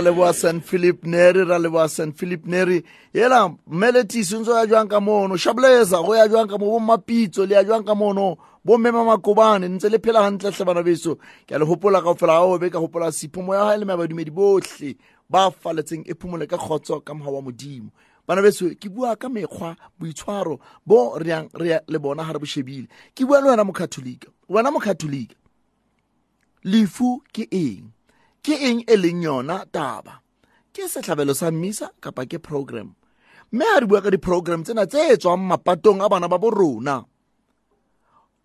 leboa 0.09 0.33
st 0.33 0.61
philip 0.65 1.05
neri 1.05 1.45
ra 1.45 1.59
leboa 1.59 1.89
st 1.89 2.13
philip 2.17 2.47
neri. 2.47 2.83
Yela 3.15 3.55
mmeletisi 3.67 4.39
ntse 4.39 4.51
ya 4.51 4.67
jwang 4.67 4.89
ka 4.89 5.01
mono? 5.01 5.37
Shableza 5.37 6.03
go 6.03 6.17
ya 6.17 6.29
jwang 6.29 6.47
ka 6.47 6.59
mo? 6.59 6.71
Bo 6.71 6.81
mapitso 6.81 7.47
le 7.47 7.55
ya 7.55 7.65
jwang 7.65 7.85
ka 7.85 7.95
mono? 7.95 8.37
Bo 8.65 8.79
mema 8.79 9.05
makobane 9.05 9.69
ntse 9.69 9.89
le 9.89 9.99
phela 9.99 10.23
hantle 10.23 10.51
hle 10.51 10.65
bana 10.65 10.83
beso. 10.83 11.19
Ke 11.47 11.55
a 11.55 11.59
le 11.59 11.65
hopola 11.65 12.03
ka 12.03 12.15
fela 12.15 12.37
ao 12.41 12.59
be 12.59 12.71
ka 12.71 12.79
hopola 12.79 13.13
siphumo 13.13 13.55
ya 13.55 13.65
hae 13.65 13.79
le 13.79 13.85
mabadumedi 13.85 14.31
botlhe 14.31 14.97
ba 15.29 15.51
faletseng 15.51 16.05
e 16.09 16.15
phumole 16.15 16.47
ka 16.47 16.57
kgotso 16.57 17.01
ka 17.05 17.15
moga 17.15 17.31
wa 17.31 17.43
modimo. 17.43 17.91
Bana 18.27 18.43
beso 18.43 18.71
ke 18.81 18.89
bua 18.89 19.17
ka 19.17 19.29
mekgwa 19.29 19.77
boitshwaro 20.01 20.59
bo 20.87 21.19
reyang 21.19 21.49
re 21.55 21.81
le 21.87 21.99
bona 21.99 22.25
ga 22.25 22.33
re 22.33 22.39
bo 22.39 22.47
shebile. 22.47 22.89
Ke 23.15 23.27
bua 23.27 23.41
le 23.41 23.51
wena 23.51 23.65
mokatholika. 23.65 24.29
Wena 24.49 24.71
mokatholika 24.71 25.37
lefu 26.65 27.23
ke 27.33 27.47
eng 27.51 27.93
ke 28.49 28.57
eng 28.65 28.81
e 28.89 28.97
leng 28.97 29.21
yona 29.29 29.69
taba? 29.69 30.25
Ke 30.73 30.89
setlhabelo 30.89 31.37
sa 31.37 31.53
mmisa 31.53 31.93
kapa 32.01 32.25
ke 32.25 32.41
program? 32.41 32.97
Mme 33.53 33.65
ha 33.69 33.77
re 33.81 33.87
bua 33.87 34.01
ka 34.01 34.09
di-program 34.09 34.65
tsena 34.65 34.89
tse 34.89 35.21
tswang 35.21 35.45
mapatong 35.45 36.01
a 36.01 36.09
bana 36.09 36.33
ba 36.33 36.41
bo 36.41 36.49
rona. 36.49 37.05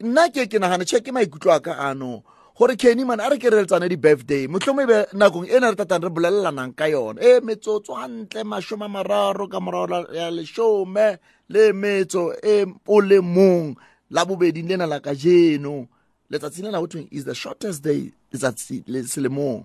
Nna 0.04 0.28
ke 0.28 0.52
ke 0.52 0.60
nagane 0.60 0.84
check 0.84 1.08
ke 1.08 1.16
maikutlo 1.16 1.56
a 1.56 1.63
ka 1.63 1.80
ano 1.80 2.20
gore 2.52 2.76
kenny 2.76 3.08
man 3.08 3.24
a 3.24 3.32
re 3.32 3.39
ke 3.39 3.48
re 3.48 3.63
letsane 3.63 3.88
di-birthday. 3.88 4.44
Motlhomo 4.52 4.84
e 4.84 4.88
be 4.92 5.00
nakong 5.16 5.48
e 5.48 5.56
na 5.56 5.72
re 5.72 5.80
tatang 5.80 6.04
re 6.04 6.12
bolelelanang 6.12 6.76
ka 6.76 6.92
yona. 6.92 7.24
E 7.24 7.39
metsotso 7.39 7.96
gantle 7.96 8.44
masome 8.44 8.84
a 8.84 8.92
mararo 8.92 9.48
ka 9.48 9.63
morago 9.63 10.12
ya 10.12 10.28
lesome 10.28 11.16
le 11.48 11.72
metso 11.72 12.36
e 12.44 12.68
o 12.68 13.00
le 13.00 13.24
mong. 13.24 13.80
La 14.12 14.28
bobeding 14.28 14.68
lena 14.68 14.84
la 14.84 15.00
ka 15.00 15.16
jeno 15.16 15.88
letsatsi 16.28 16.60
lena 16.60 16.84
go 16.84 16.92
tweng 16.92 17.08
is 17.08 17.24
the 17.24 17.36
shortest 17.36 17.80
day 17.88 18.12
letsatsi 18.36 18.84
le 18.92 19.08
selemong. 19.08 19.63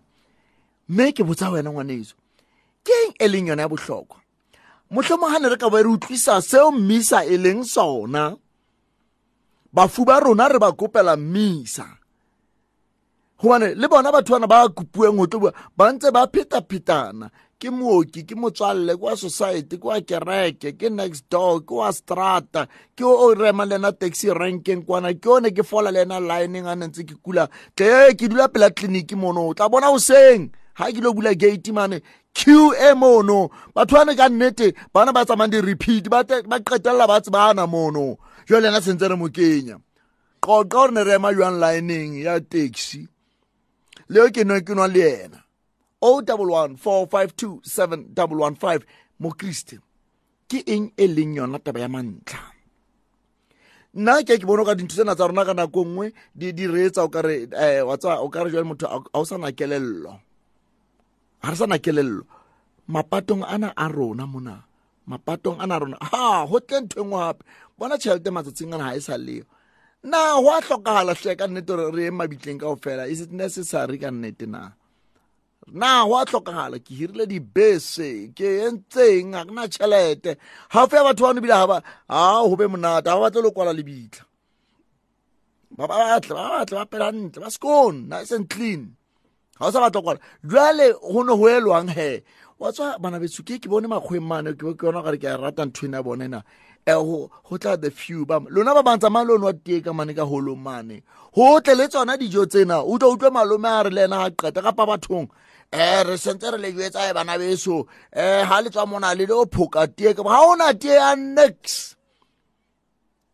Mme 0.89 1.13
ke 1.13 1.25
botsa 1.25 1.51
wena 1.51 1.71
ngwaneso. 1.71 2.15
Ke 2.85 2.93
eng 3.05 3.15
e 3.19 3.29
leng 3.29 3.49
yona 3.49 3.63
ya 3.63 3.69
bohlokwa? 3.69 4.17
Mohlomong 4.91 5.33
ga 5.33 5.39
ne 5.39 5.49
re 5.49 5.57
ka 5.57 5.69
ba 5.69 5.83
re 5.83 5.89
utlwisa 5.89 6.41
seo 6.43 6.73
mmisa 6.73 7.25
e 7.25 7.37
leng 7.37 7.65
sona. 7.65 8.37
Bafu 9.73 10.05
ba 10.05 10.21
rona 10.21 10.49
re 10.49 10.59
ba 10.59 10.73
kopela 10.73 11.17
mmisa. 11.17 11.87
Gobane 13.39 13.75
le 13.75 13.89
bona 13.89 14.13
batho 14.13 14.33
bana 14.33 14.47
ba 14.47 14.69
kopueng 14.69 15.17
go 15.17 15.27
tlo 15.27 15.39
bua 15.41 15.53
ba 15.77 15.93
ntse 15.93 16.11
ba 16.11 16.27
pheta-phetana 16.27 17.31
ke 17.61 17.71
mooki 17.71 18.27
ke 18.27 18.35
motswalle 18.35 18.97
ke 18.99 19.03
wa 19.03 19.15
society 19.15 19.79
ke 19.79 19.85
wa 19.87 20.01
kereke 20.01 20.75
ke 20.75 20.91
next 20.91 21.31
door 21.31 21.63
ke 21.63 21.71
wa 21.71 21.93
strata 21.93 22.67
ke 22.97 23.05
o 23.07 23.35
rema 23.35 23.63
le 23.63 23.79
ena 23.79 23.93
taxi 23.93 24.35
rankeng 24.35 24.83
kwana 24.83 25.15
ke 25.15 25.29
one 25.31 25.55
ke 25.55 25.63
fola 25.63 25.93
le 25.95 26.03
ena 26.03 26.19
lineng 26.19 26.67
a 26.67 26.75
nentse 26.75 27.07
ke 27.07 27.15
kula. 27.23 27.47
Tle 27.77 28.17
ke 28.19 28.27
dula 28.27 28.49
pela 28.49 28.71
tleliniki 28.71 29.15
mono 29.15 29.47
o 29.47 29.55
tla 29.55 29.69
bona 29.69 29.93
goseng 29.95 30.51
ga 30.79 30.87
ke 30.95 31.01
lo 31.03 31.13
bula 31.13 31.35
gate 31.35 31.73
mane. 31.75 32.01
Q 32.39 32.73
e 32.73 32.95
mono 32.95 33.51
batho 33.75 33.99
bane 33.99 34.15
ka 34.15 34.29
nnete 34.31 34.75
bana 34.95 35.13
ba 35.13 35.27
tsamayng 35.27 35.51
di-repeat 35.51 36.07
ba 36.09 36.23
qetelela 36.23 37.07
ba 37.11 37.21
tsebana 37.21 37.67
mono. 37.67 38.17
Jwa 38.47 38.61
le 38.63 38.69
ena 38.69 38.81
sentse 38.81 39.09
re 39.11 39.17
mo 39.17 39.29
kenya. 39.29 39.77
Qoqa 40.41 40.69
gore 40.71 40.93
ne 40.93 41.03
re 41.03 41.19
ema 41.19 41.35
jwang 41.35 41.59
lineng 41.59 42.23
ya 42.23 42.39
taxi. 42.41 43.09
Leo 44.09 44.31
ke 44.31 44.45
nwe 44.45 44.63
ke 44.63 44.73
nwa 44.75 44.87
le 44.87 45.03
ena 45.25 45.43
o 46.01 46.23
double 46.23 46.55
one 46.55 46.77
four 46.77 47.09
five 47.11 47.35
two 47.35 47.61
seven 47.65 48.15
double 48.15 48.39
one 48.39 48.55
five 48.55 48.87
mokriste. 49.21 49.83
Ke 50.49 50.63
eng 50.65 50.93
e 50.97 51.07
leng 51.09 51.35
yona 51.37 51.59
taba 51.59 51.81
ya 51.81 51.89
mantlha? 51.89 52.55
Nna 53.99 54.23
ke 54.23 54.39
ke 54.39 54.47
bone 54.47 54.63
ka 54.65 54.79
dintho 54.79 54.95
tsena 54.95 55.19
tsa 55.19 55.27
rona 55.27 55.45
ka 55.45 55.53
nako 55.59 55.85
nngwe 55.85 56.13
di 56.39 56.53
di 56.53 56.71
reetsa 56.71 57.03
o 57.03 57.09
kare 57.11 57.51
um 57.51 57.89
wa 57.89 57.97
tsa 57.99 58.23
o 58.23 58.29
kare 58.31 58.49
jwale 58.51 58.65
motho 58.65 58.87
ga 58.87 59.11
o 59.13 59.25
sa 59.25 59.37
na 59.37 59.51
kelello. 59.51 60.23
Ga 61.43 61.51
re 61.51 61.57
sa 61.57 61.67
na 61.67 61.79
kelello. 61.79 62.25
Mapatong 62.89 63.45
ana 63.45 63.73
a 63.77 63.87
rona 63.89 64.25
mona. 64.27 64.57
Mapatong 65.11 65.61
ana 65.61 65.75
a 65.77 65.81
rona. 65.81 65.97
Ha 66.01 66.47
go 66.47 66.59
tle 66.61 66.81
ntho 66.83 67.01
engwe 67.03 67.19
gape 67.19 67.43
bona 67.79 67.95
tšhelete 67.99 68.31
matsatsing 68.35 68.75
ana 68.75 68.91
ga 68.91 68.97
e 68.97 69.01
sa 69.01 69.17
leo 69.17 69.47
na 70.03 70.41
go 70.41 70.51
a 70.55 70.61
tlhokagala 70.63 71.15
tle 71.19 71.35
ka 71.35 71.47
nnete 71.47 71.67
gore 71.67 71.91
re 71.91 72.03
ye 72.07 72.11
mabitleng 72.11 72.61
kao 72.61 72.77
fela 72.77 73.09
is 73.09 73.21
it 73.21 73.33
necessary 73.33 73.99
ka 73.99 74.11
nnete 74.11 74.47
na? 74.47 74.71
Na 75.67 76.07
go 76.07 76.15
a 76.19 76.25
tlhokagala 76.25 76.79
ke 76.79 76.95
hirile 76.95 77.27
dibese 77.27 78.31
ke 78.31 78.63
entseng 78.71 79.35
ga 79.35 79.43
ke 79.45 79.53
na 79.53 79.67
tšhelete 79.67 80.39
gafe 80.71 80.95
ya 80.97 81.05
batho 81.07 81.23
bano 81.27 81.41
ebile 81.41 81.55
ga 81.55 82.43
go 82.47 82.57
be 82.57 82.67
monate 82.71 83.11
ga 83.11 83.19
ba 83.19 83.27
batle 83.27 83.43
le 83.43 83.51
kwala 83.51 83.73
lebitla. 83.75 84.25
Ba 85.75 85.85
batle 85.91 86.33
ba 86.35 86.63
batle 86.63 86.75
ba 86.79 86.87
pela 86.87 87.11
ntle 87.11 87.43
ba 87.43 87.51
scone 87.51 88.07
nice 88.09 88.31
and 88.31 88.47
clean 88.49 88.95
ga 89.59 89.67
o 89.67 89.71
sa 89.71 89.81
batla 89.81 90.03
kwala. 90.03 90.21
Jale 90.45 90.93
go 91.01 91.23
ne 91.23 91.37
go 91.37 91.47
elwang 91.47 91.91
he 91.91 92.23
wa 92.59 92.73
tswa 92.73 92.99
bana 92.99 93.21
betso 93.21 93.43
ke 93.43 93.59
ke 93.59 93.69
bone 93.69 93.87
makgweng 93.87 94.27
mane 94.27 94.55
ke 94.55 94.65
yona 94.65 95.03
gare 95.03 95.19
ke 95.19 95.25
a 95.27 95.37
rata 95.37 95.67
ntho 95.67 95.87
ena. 95.87 95.99
Ya 95.99 96.03
bone 96.03 96.29
na 96.29 96.43
go 96.87 97.31
tla 97.59 97.77
the 97.77 97.91
few 97.91 98.25
ba 98.25 98.41
lona 98.49 98.75
ba 98.75 98.83
bantsa 98.83 99.11
mang 99.11 99.27
le 99.27 99.35
one 99.35 99.43
wa 99.43 99.53
tee 99.53 99.81
ka 99.81 99.93
mane 99.93 100.15
ka 100.15 100.25
holong 100.25 100.63
mane. 100.63 101.03
Go 101.35 101.61
tle 101.61 101.75
le 101.75 101.89
tsona 101.89 102.17
dijo 102.17 102.47
tsena 102.47 102.83
o 102.83 102.99
tlo 102.99 103.15
utlwe 103.15 103.31
malome 103.31 103.69
a 103.69 103.83
re 103.85 103.91
le 103.91 104.05
ena 104.05 104.29
ga 104.29 104.31
qeta 104.31 104.63
kapa 104.63 104.87
bathong. 104.87 105.29
Um 105.71 106.07
re 106.09 106.17
sentse 106.17 106.51
re 106.51 106.59
le 106.59 106.73
jwetsa 106.73 107.11
e 107.11 107.13
bana 107.13 107.39
beso. 107.39 107.87
Um 108.17 108.49
ga 108.49 108.61
le 108.61 108.71
tswa 108.71 108.87
mona 108.87 109.15
le 109.15 109.27
le 109.27 109.35
o 109.35 109.45
phoka 109.45 109.87
tee 109.87 110.15
ka 110.15 110.23
ga 110.23 110.41
ona 110.49 110.73
tee 110.75 110.97
ya 110.97 111.15
nix 111.15 111.95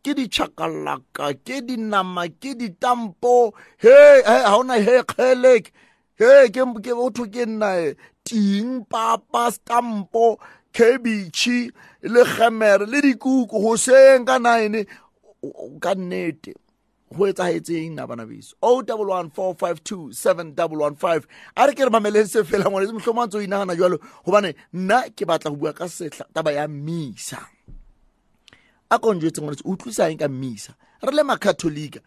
ke 0.03 0.13
dichakalaka 0.13 1.33
ke 1.41 1.65
dinama 1.65 2.29
ke 2.29 2.53
ditampo 2.53 3.53
he 3.81 4.21
ga 4.21 4.53
ona 4.53 4.77
he 4.77 5.01
kgelek 5.01 5.71
he 6.17 6.49
ke 6.49 6.61
ke 7.33 7.45
nna 7.45 7.95
ting 8.23 8.85
papa 8.85 9.51
stampo 9.51 10.39
kebitšhe 10.73 11.71
le 12.03 12.23
gemere 12.35 12.85
le 12.85 13.01
dikuku 13.01 13.57
goseng 13.63 14.25
ka 14.25 14.37
nine 14.39 14.85
ka 15.79 15.93
nnete 15.95 16.53
go 17.15 17.25
etsagetseng 17.27 17.95
na 17.95 18.07
bana 18.07 18.25
beso. 18.25 18.55
O 18.61 18.81
double 18.81 19.07
one 19.07 19.29
four 19.29 19.55
five 19.55 19.83
two 19.83 20.11
seven 20.11 20.53
double 20.53 20.79
one 20.79 20.95
five. 20.95 21.27
A 21.55 21.67
re 21.67 21.73
ke 21.73 21.79
re 21.79 21.89
mameleng 21.89 22.27
se 22.27 22.43
fela 22.43 22.65
ngwane 22.65 22.91
motlhomo 22.91 23.23
a 23.23 23.27
ntse 23.27 23.37
o 23.37 23.45
inagana 23.45 23.75
jalo 23.75 23.99
gobane 24.25 24.55
nna 24.73 25.09
ke 25.15 25.25
batla 25.25 25.51
go 25.51 25.57
bua 25.57 25.73
ka 25.73 25.85
setla 25.85 26.25
taba 26.33 26.51
ya 26.51 26.67
mmisa. 26.67 27.39
A 28.89 28.99
konjetse 28.99 29.41
ngwane 29.41 29.61
o 29.63 29.71
utlwisa 29.71 30.09
eng 30.09 30.19
ka 30.19 30.27
mmisa? 30.27 30.75
Re 31.01 31.11
le 31.11 31.23
makatholika 31.23 31.99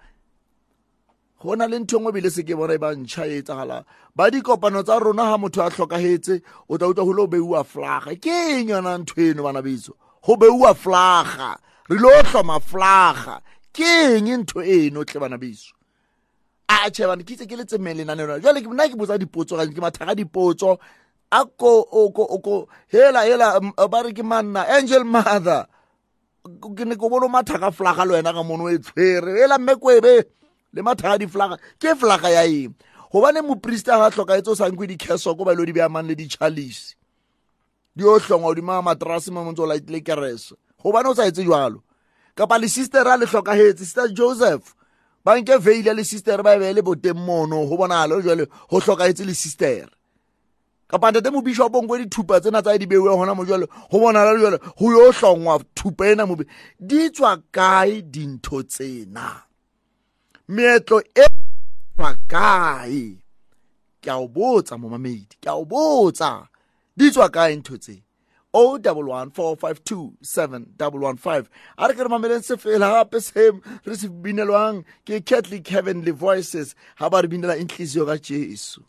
go 1.40 1.54
na 1.54 1.66
le 1.66 1.78
ntho 1.78 1.96
e 1.96 2.00
nngwe 2.00 2.12
bile 2.12 2.30
se 2.30 2.42
ke 2.42 2.54
bona 2.56 2.74
e 2.74 2.78
ba 2.78 2.90
ntšha 2.94 3.26
e 3.26 3.38
etsagalang 3.38 3.84
ba 4.16 4.30
dikopano 4.30 4.82
tsa 4.82 4.98
rona 4.98 5.30
ga 5.30 5.38
motho 5.38 5.62
a 5.62 5.70
tlhokagetse 5.70 6.42
o 6.68 6.78
tla 6.78 6.88
utlwa 6.90 7.04
go 7.06 7.12
le 7.12 7.22
o 7.22 7.26
beiwa 7.26 7.64
flaga. 7.64 8.10
Ke 8.18 8.58
eng 8.58 8.68
yona 8.74 8.98
ntho 8.98 9.14
eno 9.22 9.42
bana 9.46 9.62
betso 9.62 9.94
go 10.24 10.34
beiwa 10.36 10.74
flaga. 10.74 11.54
Re 11.88 11.96
lo 11.96 12.10
tlhoma 12.26 12.58
flaga. 12.60 13.38
Ke 13.72 14.18
eng 14.18 14.26
ntho 14.42 14.66
eno 14.66 15.04
tle 15.04 15.20
bana 15.20 15.38
beso? 15.38 15.78
A 16.68 16.90
tšhebane 16.90 17.22
ke 17.22 17.32
itse 17.38 17.46
ke 17.46 17.54
le 17.56 17.64
tsemeng 17.64 18.02
lenaneo 18.02 18.42
jale 18.42 18.60
nna 18.60 18.90
ke 18.90 18.98
botsa 18.98 19.18
dipotso 19.18 19.56
gane 19.56 19.70
ke 19.70 19.80
mathaga 19.80 20.18
dipotso. 20.18 20.78
A 21.30 21.44
ko 21.46 21.86
oko 21.86 22.68
hela 22.90 23.22
hela 23.22 23.60
ba 23.86 24.02
re 24.02 24.12
ke 24.12 24.24
manna 24.26 24.66
angel 24.66 25.04
mother. 25.04 25.66
Ke 26.74 26.82
ne 26.82 26.96
ko 26.96 27.08
bone 27.08 27.30
mathaga 27.30 27.70
flaga 27.70 28.04
le 28.04 28.18
wena 28.18 28.34
ka 28.34 28.42
mono 28.42 28.66
e 28.66 28.78
tshwere. 28.82 29.38
Hela 29.38 29.58
mme 29.58 29.76
kwebe 29.78 30.26
le 30.72 30.82
mathaga 30.82 31.18
diflaga 31.18 31.58
ke 31.78 31.94
flaga 31.94 32.30
ya 32.30 32.44
eng? 32.44 32.74
Gobane 33.12 33.40
moporista 33.42 33.98
ga 33.98 34.10
tlhokaetse 34.10 34.48
o 34.50 34.54
sankwe 34.54 34.86
dikesoko 34.86 35.44
ba 35.44 35.52
ilo 35.52 35.64
di 35.64 35.72
beamang 35.72 36.06
le 36.06 36.14
ditšhalisi 36.14 36.94
di 37.96 38.04
o 38.04 38.18
hlongwa 38.18 38.50
odima 38.50 38.82
matrase 38.82 39.30
mo 39.30 39.44
montse 39.44 39.62
o 39.62 39.66
laitile 39.66 40.00
kerese. 40.00 40.54
Gobane 40.82 41.08
o 41.08 41.14
sa 41.14 41.26
etse 41.26 41.42
jalo 41.42 41.82
kapa 42.34 42.58
le 42.58 42.68
sistera 42.68 43.16
le 43.16 43.26
tlhokagetse 43.26 43.78
sister 43.78 44.08
joseph 44.14 44.74
ba 45.24 45.34
nke 45.40 45.58
veile 45.58 45.94
le 45.94 46.04
sister 46.04 46.42
ba 46.42 46.54
e 46.54 46.58
bee 46.58 46.72
le 46.72 46.82
boteng 46.82 47.18
mono 47.18 47.66
go 47.66 47.76
bonagale 47.76 48.22
jale 48.22 48.46
go 48.70 48.80
tlhokagetse 48.80 49.24
le 49.24 49.34
sister. 49.34 49.88
Kapa 50.88 51.10
ntate 51.10 51.30
mobishopong 51.30 51.86
kwe 51.88 51.98
dithupa 52.04 52.40
tsena 52.40 52.62
tsa 52.62 52.78
di 52.78 52.86
beuwe 52.86 53.16
gona 53.16 53.34
mo 53.34 53.44
jale 53.44 53.66
go 53.90 53.98
bonala 53.98 54.32
le 54.32 54.40
jale 54.40 54.58
go 54.78 54.92
yo 54.92 55.12
hlongwa 55.12 55.58
thupa 55.74 56.06
ena 56.06 56.26
mobe 56.26 56.46
di 56.80 57.10
tswa 57.10 57.36
kae 57.50 58.02
dintho 58.02 58.62
tsena? 58.62 59.47
Meetlo 60.48 61.02
e 61.14 61.26
tswa 61.96 62.16
kae 62.26 63.18
ke 64.00 64.10
a 64.10 64.16
o 64.16 64.28
botsa 64.28 64.78
momamedi 64.80 65.36
ke 65.40 65.48
a 65.48 65.54
o 65.54 65.64
botsa. 65.64 66.48
Di 66.96 67.10
tswa 67.10 67.28
kae 67.28 67.56
ntho 67.56 67.76
tse? 67.76 68.02
O 68.54 68.78
double 68.78 69.12
one 69.12 69.30
four 69.30 69.56
five 69.56 69.84
two 69.84 70.14
seven 70.22 70.72
double 70.76 71.00
one 71.00 71.18
five. 71.18 71.50
A 71.76 71.88
re 71.88 71.94
ke 71.94 72.00
re 72.00 72.08
mameleng 72.08 72.42
se 72.42 72.56
fela 72.56 73.04
gape 73.04 73.20
se 73.20 73.50
re 73.84 73.94
se 73.94 74.08
binelwang 74.08 74.84
ke 75.04 75.20
catholic 75.24 75.68
heavenly 75.68 76.12
voices 76.12 76.74
ga 76.98 77.10
ba 77.10 77.20
re 77.20 77.28
binela 77.28 77.60
intlizio 77.60 78.06
ka 78.06 78.16
jesu. 78.16 78.80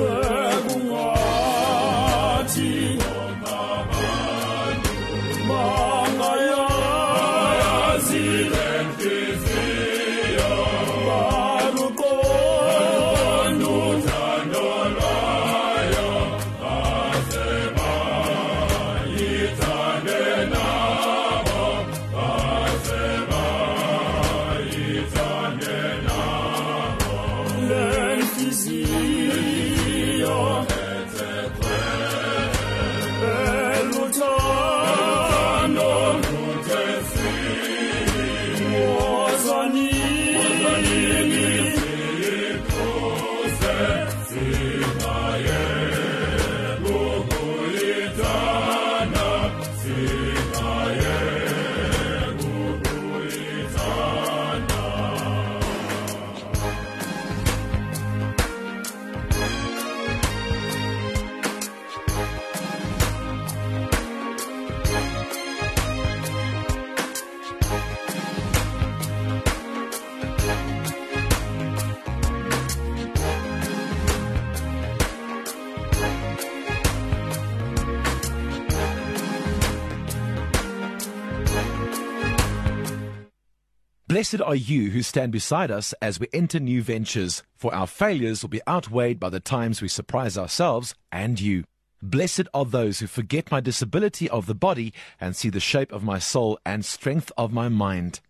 szegungati. 0.00 1.20
Blessed 84.20 84.42
are 84.42 84.54
you 84.54 84.90
who 84.90 85.00
stand 85.00 85.32
beside 85.32 85.70
us 85.70 85.94
as 86.02 86.20
we 86.20 86.28
enter 86.34 86.60
new 86.60 86.82
ventures, 86.82 87.42
for 87.56 87.74
our 87.74 87.86
failures 87.86 88.42
will 88.42 88.50
be 88.50 88.60
outweighed 88.68 89.18
by 89.18 89.30
the 89.30 89.40
times 89.40 89.80
we 89.80 89.88
surprise 89.88 90.36
ourselves 90.36 90.94
and 91.10 91.40
you. 91.40 91.64
Blessed 92.02 92.46
are 92.52 92.66
those 92.66 92.98
who 92.98 93.06
forget 93.06 93.50
my 93.50 93.60
disability 93.60 94.28
of 94.28 94.44
the 94.44 94.54
body 94.54 94.92
and 95.18 95.34
see 95.34 95.48
the 95.48 95.58
shape 95.58 95.90
of 95.90 96.04
my 96.04 96.18
soul 96.18 96.58
and 96.66 96.84
strength 96.84 97.32
of 97.38 97.50
my 97.50 97.70
mind. 97.70 98.20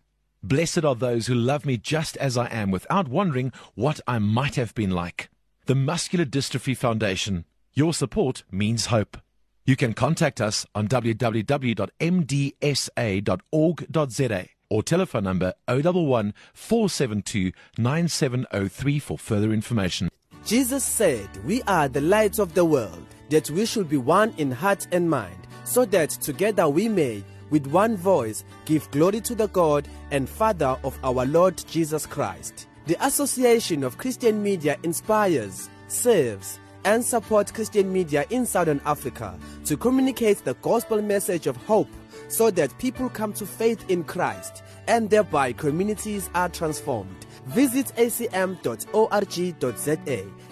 Blessed 0.41 0.85
are 0.85 0.95
those 0.95 1.27
who 1.27 1.35
love 1.35 1.65
me 1.65 1.75
just 1.75 2.15
as 2.15 2.37
I 2.37 2.47
am 2.47 2.71
without 2.71 3.09
wondering 3.09 3.51
what 3.75 3.99
I 4.07 4.17
might 4.17 4.55
have 4.55 4.73
been 4.73 4.91
like. 4.91 5.29
The 5.65 5.75
Muscular 5.75 6.23
Dystrophy 6.23 6.77
Foundation. 6.77 7.43
Your 7.73 7.93
support 7.93 8.45
means 8.49 8.85
hope. 8.85 9.17
You 9.65 9.75
can 9.75 9.93
contact 9.93 10.39
us 10.39 10.65
on 10.73 10.87
www.mdsa.org.za 10.87 11.91
or 14.71 14.81
telephone 14.81 15.25
number 15.25 15.53
011 15.67 16.33
472 16.53 17.51
9703 17.77 18.99
for 18.99 19.17
further 19.17 19.51
information. 19.51 20.09
Jesus 20.45 20.83
said, 20.83 21.27
We 21.45 21.61
are 21.63 21.87
the 21.87 22.01
light 22.01 22.39
of 22.39 22.53
the 22.53 22.65
world, 22.65 23.05
that 23.29 23.51
we 23.51 23.65
should 23.65 23.89
be 23.89 23.97
one 23.97 24.33
in 24.37 24.49
heart 24.49 24.87
and 24.91 25.07
mind, 25.09 25.47
so 25.65 25.85
that 25.85 26.09
together 26.09 26.67
we 26.69 26.87
may, 26.87 27.23
with 27.51 27.67
one 27.67 27.97
voice, 27.97 28.43
give 28.65 28.89
glory 28.91 29.21
to 29.21 29.35
the 29.35 29.47
God 29.49 29.87
and 30.09 30.27
Father 30.27 30.77
of 30.83 30.97
our 31.03 31.25
Lord 31.25 31.63
Jesus 31.67 32.05
Christ. 32.05 32.67
The 32.87 33.05
Association 33.05 33.83
of 33.83 33.97
Christian 33.97 34.41
Media 34.41 34.77
inspires, 34.83 35.69
serves, 35.87 36.59
and 36.85 37.03
supports 37.03 37.51
Christian 37.51 37.91
media 37.93 38.25
in 38.29 38.45
Southern 38.45 38.81
Africa 38.85 39.37
to 39.65 39.77
communicate 39.77 40.43
the 40.43 40.55
gospel 40.55 41.01
message 41.01 41.45
of 41.45 41.55
hope 41.57 41.89
so 42.31 42.49
that 42.51 42.77
people 42.77 43.09
come 43.09 43.33
to 43.33 43.45
faith 43.45 43.83
in 43.89 44.03
Christ 44.03 44.63
and 44.87 45.09
thereby 45.09 45.53
communities 45.53 46.29
are 46.33 46.49
transformed. 46.49 47.25
Visit 47.47 47.87
acm.org.za 47.97 48.59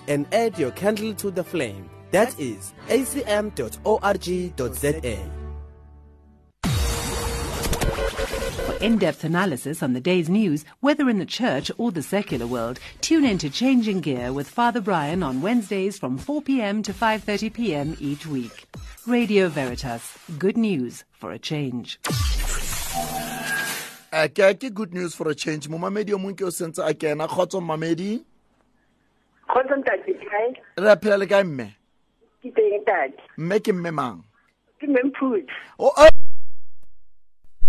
and 0.08 0.28
add 0.34 0.60
your 0.60 0.72
candle 0.72 1.14
to 1.16 1.32
the 1.32 1.44
flame. 1.44 1.90
That 2.12 2.40
is 2.40 2.74
acm.org.za. 2.88 3.80
For 8.70 8.84
in-depth 8.86 9.24
analysis 9.24 9.82
on 9.82 9.94
the 9.94 10.00
day's 10.00 10.30
news, 10.30 10.64
whether 10.82 11.10
in 11.10 11.18
the 11.18 11.26
church 11.26 11.72
or 11.80 11.92
the 11.92 12.04
secular 12.04 12.46
world, 12.46 12.80
tune 13.02 13.26
in 13.26 13.40
to 13.40 13.50
Changing 13.50 14.00
Gear 14.00 14.32
with 14.32 14.48
Father 14.48 14.80
Brian 14.80 15.24
on 15.24 15.42
Wednesdays 15.42 15.98
from 15.98 16.20
4 16.20 16.44
p.m. 16.44 16.84
to 16.84 16.94
5:30 16.94 17.52
p.m. 17.52 17.98
each 18.00 18.28
week. 18.28 18.68
Radio 19.08 19.48
Veritas, 19.50 20.20
good 20.38 20.56
news 20.56 21.04
for 21.14 21.32
a 21.32 21.40
change. 21.40 21.98
a 24.14 24.30
ke 24.30 24.54
ke 24.62 24.72
good 24.72 24.94
news 24.94 25.16
for 25.16 25.28
a 25.30 25.34
change 25.34 25.68
momamedi 25.68 26.14
o 26.14 26.20
mongwe 26.20 26.38
ke 26.38 26.46
o 26.46 26.54
sentse 26.60 26.78
a 26.86 26.94
kena 26.94 27.28
kgotso 27.34 27.62
mamedi 27.72 28.12
kgotsa 29.50 29.82
ntate 29.82 30.14
kae 30.30 30.54
re 30.86 30.92
a 30.94 30.96
phela 30.96 31.18
le 31.24 31.28
kae 31.34 31.44
mme 31.44 31.68
ke 32.46 32.54
teng 32.62 32.86
tate 32.86 33.18
mme 33.38 33.60
ke 33.68 33.74
mme 33.82 33.92
mang 34.02 34.24
ke 34.82 34.88
memphut 34.98 35.50
O- 35.80 35.94
o- 36.06 36.10
mme 36.10 36.10
lili 36.10 36.19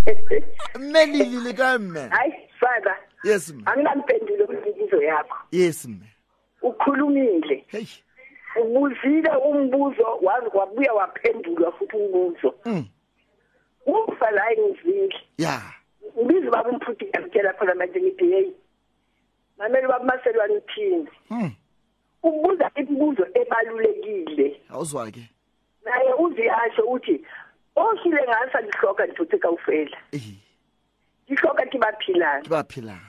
le 0.07 1.53
kae 1.53 1.79
mme 1.79 2.09
hayi 2.11 2.33
father. 2.61 2.97
Yes 3.25 3.53
mme 3.55 3.63
anginampendulo 3.67 4.47
kwimbizo 4.47 5.03
yakho. 5.03 5.37
Yes 5.53 5.85
mme 5.89 6.07
ukhulumile. 6.63 7.65
Hey. 7.69 7.87
Ubuzile 8.63 9.31
umbuzo 9.31 10.19
waze 10.23 10.47
wabuya 10.55 10.93
waphendulwa 10.93 11.73
futhi 11.73 11.97
umbuzo. 11.97 12.55
Mm. 12.65 12.85
ufa 13.87 14.31
la 14.31 14.53
engizile. 14.53 15.15
Ya. 15.39 15.63
Ngibiza 16.19 16.51
baba 16.51 16.71
umphuthi 16.71 17.05
ngitshela 17.05 17.53
khona 17.53 17.75
manje 17.75 18.01
ngithi 18.01 18.31
hey 18.31 18.51
mamele 19.59 19.87
baba 19.89 20.05
maselwane 20.05 20.55
uthini? 20.55 21.09
Hmm. 21.29 21.53
ubuza 22.23 22.71
imibuzo 22.77 23.27
ebalulekile. 23.35 24.61
Awuzwa 24.71 25.11
ke 25.11 25.31
naye 25.85 26.13
uziyasho 26.15 26.83
uthi 26.83 27.25
oshile 27.81 28.23
ngasa 28.29 28.61
lihloka 28.61 29.07
ntuthe 29.07 29.39
kawufela 29.39 29.97
Eh, 30.13 30.23
lihloka 31.29 31.67
ke 31.67 31.79
baphilang 31.79 32.43
ke 32.43 32.49
ba 32.51 32.65
phelang 32.65 33.07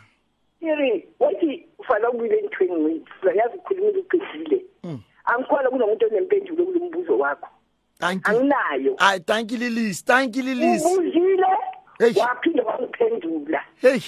iri 0.62 1.08
wathi 1.20 1.66
ufana 1.80 2.10
ukubile 2.10 2.38
entweni 2.38 2.76
wethu 2.86 3.14
uyazi 3.30 3.58
ukhulumile 3.58 4.00
uqedile. 4.00 4.66
Mm. 4.84 5.00
angikholwa 5.26 5.70
kunomuntu 5.72 6.06
onempendulo 6.06 6.66
kulo 6.66 6.86
mbuzo 6.86 7.18
wakho. 7.18 7.50
Thank 8.00 8.28
you. 8.28 8.34
Anginayo. 8.34 8.96
Ay 9.00 9.20
thank 9.20 9.52
you 9.52 9.58
lilis 9.58 10.06
thank 10.06 10.36
you 10.36 10.44
lilis 10.44 10.86
ubuzile? 10.86 11.48
Hey. 12.00 12.14
waphinde 12.22 12.62
wangiphendula. 12.62 13.62
Hey. 13.82 14.00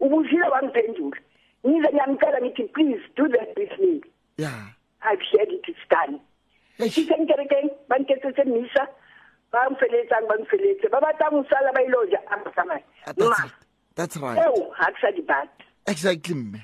Ubuzile 0.00 0.48
wangiphendula. 0.48 1.16
Ngize 1.66 1.88
ngiyamcela 1.88 2.40
ngithi 2.40 2.64
please 2.74 3.02
do 3.16 3.28
that 3.28 3.56
with 3.56 3.78
me. 3.80 4.00
Ya. 4.38 4.50
I've 5.02 5.22
shared 5.30 5.50
it 5.52 5.64
it's 5.68 5.78
done. 5.90 6.20
Hey. 6.78 6.86
Isenkerekeng 6.88 7.70
banketsetse 7.88 8.44
misa 8.44 8.88
bangfeletsang 9.52 10.26
bangfeletse 10.28 10.88
ba 10.90 11.00
batlang 11.00 11.36
ho 11.36 11.44
sala 11.50 11.72
ba 11.72 11.82
ilo 11.82 12.04
ja. 12.10 12.18
Amasamai 12.32 12.82
that's 13.04 13.52
that's 13.94 14.16
right. 14.16 14.38
eo 14.38 14.70
ha 14.78 14.90
ke 14.90 15.00
sa 15.00 15.10
di 15.10 15.22
batla 15.22 15.64
exactly 15.86 16.34
mme. 16.34 16.60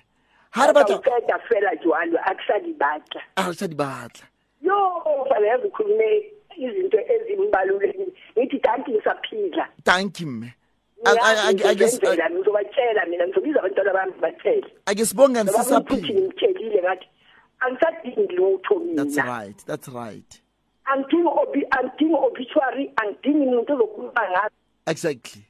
Ha 0.50 0.66
re 0.66 0.72
batla 0.72 1.38
fela 1.48 1.76
jwalo 1.84 2.18
ha 2.24 2.34
ke 2.34 2.42
sa 2.46 2.58
di 2.58 2.72
batla 2.72 3.20
a 3.36 3.48
re 3.48 3.54
sa 3.54 3.66
di 3.66 3.74
batla. 3.74 4.26
Yo 4.60 5.02
fana 5.28 5.46
yazi 5.46 5.66
ukhulume 5.68 6.24
izinto 6.56 6.98
ezimbalulekile 6.98 8.12
ngithi 8.36 8.60
kanti 8.60 8.90
ngisaphila 8.92 9.68
thank 9.84 10.20
you 10.20 10.26
mme. 10.26 10.54
Ngizobatshela 10.98 13.06
mina 13.06 13.26
ngizobiza 13.26 13.58
abantwana 13.60 13.92
bami 13.92 14.12
batshele 14.20 14.72
ake 14.86 15.06
sibongani 15.06 15.50
sisaphila 15.50 16.08
ngimtshelile 16.08 16.82
ngathi 16.82 17.08
angisadingi 17.60 18.36
lutho 18.36 18.80
that's 18.96 19.16
right 19.16 19.66
that's 19.66 19.88
right 19.88 20.42
angidingi 20.92 21.28
obi 21.42 21.66
angidingi 21.70 22.14
obituary 22.14 22.92
angidingi 22.96 23.46
umuntu 23.46 23.72
ozokhuluma 23.72 24.22
ngazo 24.30 24.54
exactly. 24.86 25.42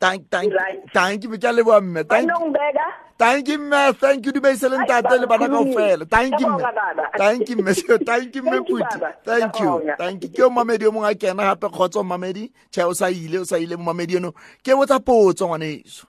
Thank 0.00 0.28
thank 0.30 0.52
Right. 0.52 0.82
thank 0.92 1.24
you 1.24 1.30
ke 1.30 1.44
a 1.48 1.52
leboha 1.52 1.80
mme 1.80 2.04
thank 2.04 2.28
banongibeka 2.28 2.86
thank 3.18 3.48
you 3.48 3.58
mme 3.58 3.92
thank 4.00 4.26
you 4.26 4.32
dumeisele 4.32 4.76
Ai, 4.76 4.84
ntate 4.84 5.18
le 5.20 5.26
bana 5.26 5.48
baba, 5.48 5.64
kaofela 5.64 6.04
thank 6.10 6.40
you 6.40 6.46
mme 6.48 6.56
Ngiyabonga, 6.56 6.72
baba. 6.74 7.10
thank 7.18 7.48
you 7.48 7.56
mme 7.56 7.74
thank 8.04 8.36
you 8.36 8.42
mme 8.42 8.50
Thank 8.50 8.68
you, 8.68 8.76
puti 8.76 8.98
baba. 8.98 9.14
thank 9.24 9.60
you. 9.60 9.66
Ngiyabonga. 9.66 9.96
thank 9.96 10.22
you. 10.24 10.28
Ke 10.30 10.42
o 10.42 10.50
mamedi 10.50 10.86
o 10.86 10.90
mongwe 10.92 11.10
a 11.10 11.14
kena 11.14 11.42
gape 11.54 11.68
kgotsa 11.68 12.00
o 12.00 12.02
mamedi 12.04 12.52
tšha 12.70 12.86
o 12.88 12.92
sa 12.92 13.08
ile 13.10 13.38
o 13.38 13.44
sa 13.44 13.56
ile 13.58 13.76
mo 13.76 13.84
mamedi 13.94 14.16
eno 14.16 14.32
ke 14.62 14.74
botsa 14.76 14.98
potso 15.00 15.46
ngwaneso. 15.48 16.06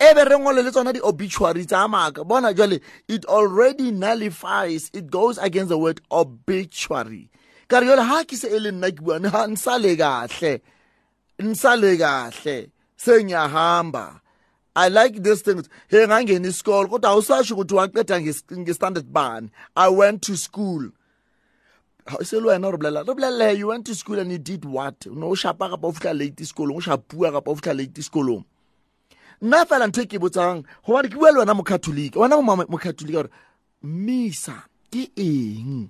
E 0.00 0.14
be 0.14 0.24
re 0.24 0.36
ngole 0.38 0.62
le 0.64 0.70
tsona 0.70 0.92
di-obituary 0.92 1.66
tsa 1.66 1.88
maaka 1.88 2.24
bona 2.24 2.54
jale 2.54 2.80
it 3.08 3.24
already 3.26 3.90
nullifies 3.92 4.90
it 4.92 5.10
goes 5.10 5.38
against 5.38 5.68
the 5.68 5.78
word 5.78 6.00
obituary 6.10 7.28
ka 7.68 7.78
re 7.78 7.86
jale 7.86 8.02
ha 8.02 8.24
ke 8.24 8.36
se 8.36 8.48
e 8.48 8.58
le 8.58 8.72
nna 8.72 8.90
ke 8.96 9.04
buane 9.04 9.28
ha 9.28 9.44
nsale 9.46 9.92
kahle 9.96 10.60
nsale 11.38 11.96
kahle 11.98 12.70
sengiyahamba 12.96 14.20
I 14.76 14.86
like 14.88 15.20
these 15.20 15.42
things. 15.42 15.68
Hey 15.88 16.06
ngangena 16.06 16.48
isikole 16.48 16.88
kodwa 16.88 17.10
awusasho 17.10 17.54
ukuthi 17.54 17.74
waqeda 17.74 18.20
nge-standard 18.20 19.12
bani. 19.12 19.50
I 19.76 19.88
went 19.88 20.22
to 20.22 20.36
school. 20.36 20.92
se 22.22 22.40
le 22.40 22.48
wena 22.48 22.70
re 22.70 22.78
bolela 22.78 23.06
re 23.06 23.14
bolelele 23.14 23.58
you 23.58 23.68
went 23.68 23.86
to 23.86 23.94
school 23.94 24.18
and 24.18 24.32
you 24.32 24.38
did 24.38 24.64
what 24.64 25.06
no 25.06 25.28
o 25.28 25.34
shapa 25.34 25.68
kapa 25.68 25.86
o 25.86 25.92
fitlha 25.92 26.18
late 26.18 26.36
sekolong 26.36 26.76
o 26.76 26.80
shapua 26.80 27.32
kapa 27.32 27.50
o 27.50 27.54
fitlha 27.54 27.76
late 27.76 27.94
sekolong 27.94 28.44
nna 29.42 29.66
fela 29.66 29.86
ntho 29.86 30.02
e 30.02 30.06
ke 30.06 30.18
botsang 30.18 30.64
gobane 30.86 31.08
ke 31.08 31.16
bua 31.16 31.32
le 31.32 31.38
wena 31.38 31.54
mokatholika 31.54 32.20
wena 32.20 32.36
mokatholika 32.40 33.22
gore 33.22 33.30
mmisa 33.82 34.62
ke 34.90 35.10
eng? 35.16 35.88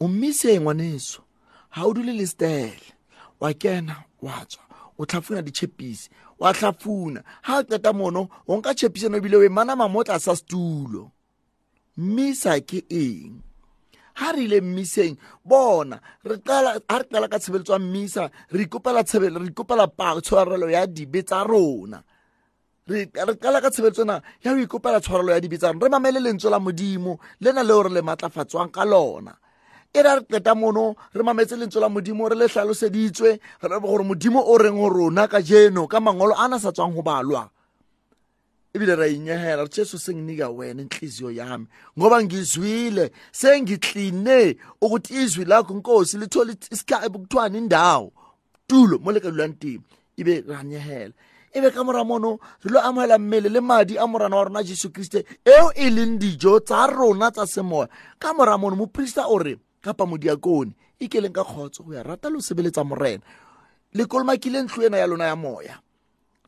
O 0.00 0.08
mmiseng 0.08 0.60
ngwaneso 0.60 1.20
ga 1.74 1.84
o 1.84 1.92
dule 1.92 2.12
le 2.12 2.26
stele 2.26 2.86
wa 3.40 3.52
kena 3.52 4.04
wa 4.22 4.44
tswa 4.46 4.64
o 4.98 5.06
tlhafuna 5.06 5.42
ditšhepisi 5.42 6.10
wa 6.38 6.52
tlhafuna 6.52 7.20
ga 7.46 7.58
o 7.58 7.62
qeta 7.64 7.92
mono 7.92 8.28
o 8.48 8.56
nka 8.56 8.74
tšhepisano 8.74 9.16
ebile 9.16 9.36
o 9.36 9.44
e 9.44 9.48
manama 9.48 9.88
mo 9.88 10.04
tlasa 10.04 10.36
setulo. 10.36 11.10
Mmisa 11.96 12.60
ke 12.60 12.84
eng? 12.88 13.49
Ha 14.14 14.32
re 14.32 14.44
ile 14.44 14.60
mmiseng 14.60 15.16
bona 15.44 16.00
re 16.24 16.36
qala 16.38 16.80
ha 16.88 16.98
re 16.98 17.04
qala 17.04 17.28
ka 17.28 17.38
tshebeletso 17.38 17.72
ya 17.72 17.78
mmisa 17.78 18.30
re 18.50 18.62
ikopela 18.62 19.04
tshebelo 19.04 19.38
re 19.40 19.46
ikopela 19.46 19.86
tshwarelo 20.20 20.70
ya 20.70 20.86
dibe 20.86 21.22
tsa 21.22 21.44
rona. 21.44 22.02
Re 22.86 23.06
qala 23.06 23.60
ka 23.60 23.70
tshebeletso 23.70 24.02
ena 24.02 24.22
ya 24.42 24.52
ho 24.52 24.58
ikopela 24.58 25.00
tshwarelo 25.00 25.32
ya 25.32 25.40
dibe 25.40 25.58
tsa 25.58 25.72
rona. 25.72 25.84
Re 25.84 25.90
mamele 25.90 26.20
lentswe 26.20 26.50
la 26.50 26.58
modimo 26.58 27.18
lena 27.40 27.62
leo 27.62 27.82
re 27.82 27.90
le 27.90 28.02
matlafatswang 28.02 28.70
ka 28.70 28.84
lona. 28.84 29.36
E 29.92 30.02
re 30.02 30.14
re 30.14 30.22
qeta 30.22 30.54
mono 30.54 30.94
re 31.14 31.22
mametse 31.22 31.56
lentswe 31.56 31.80
la 31.80 31.88
modimo 31.88 32.28
re 32.28 32.36
le 32.36 32.46
hlaloseditswe 32.46 33.40
gore 33.60 34.04
modimo 34.04 34.40
o 34.40 34.58
reng 34.58 34.78
ho 34.78 34.88
rona 34.88 35.28
ka 35.28 35.40
jeno 35.42 35.86
ka 35.86 36.00
mangolo 36.00 36.34
a 36.34 36.48
na 36.48 36.58
sa 36.58 36.72
tswang 36.72 36.94
ho 36.94 37.02
balwa. 37.02 37.50
Ibile 38.74 38.96
rayinyehela 38.96 39.66
jesu 39.66 39.98
senginika 39.98 40.50
wena 40.50 40.82
inhliziyo 40.82 41.30
yami 41.30 41.66
ngoba 41.98 42.24
ngizwile 42.24 43.12
sengikline 43.32 44.56
ukuthi 44.80 45.14
izwi 45.14 45.44
lakho 45.44 45.74
nkosi 45.74 46.18
lithola 46.18 46.54
isikhathi 46.70 47.10
kuthiwani 47.10 47.58
indawo 47.58 48.12
tulo 48.66 48.98
mo 48.98 49.12
le 49.12 49.20
ka 49.20 49.30
dulang 49.30 49.58
teng 49.58 49.82
ibe 50.16 50.44
ranyehela. 50.46 51.12
Ebe 51.52 51.70
ka 51.74 51.82
mora 51.82 52.04
mono 52.04 52.38
re 52.62 52.70
lo 52.70 52.80
amohela 52.80 53.18
mmele 53.18 53.48
le 53.48 53.60
madi 53.60 53.98
a 53.98 54.06
morana 54.06 54.36
wa 54.36 54.44
rona 54.44 54.62
jesu 54.62 54.90
kriste 54.90 55.24
eo 55.44 55.72
e 55.74 55.90
leng 55.90 56.18
dijo 56.18 56.60
tsa 56.60 56.86
rona 56.86 57.30
tsa 57.30 57.46
semoya. 57.46 57.88
Ka 58.18 58.32
mora 58.32 58.58
mono 58.58 58.76
moporista 58.76 59.26
o 59.26 59.38
re 59.38 59.58
kapa 59.82 60.06
modiakone 60.06 60.70
ikeleng 61.00 61.34
ka 61.34 61.42
kgotso 61.44 61.82
go 61.82 61.94
ya 61.94 62.02
rata 62.02 62.30
le 62.30 62.36
o 62.36 62.40
sebeletsa 62.40 62.84
morena. 62.84 63.22
Le 63.92 64.06
kolomakile 64.06 64.62
ntlo 64.62 64.86
ena 64.86 64.98
ya 64.98 65.06
lona 65.06 65.26
ya 65.26 65.36
moya. 65.36 65.82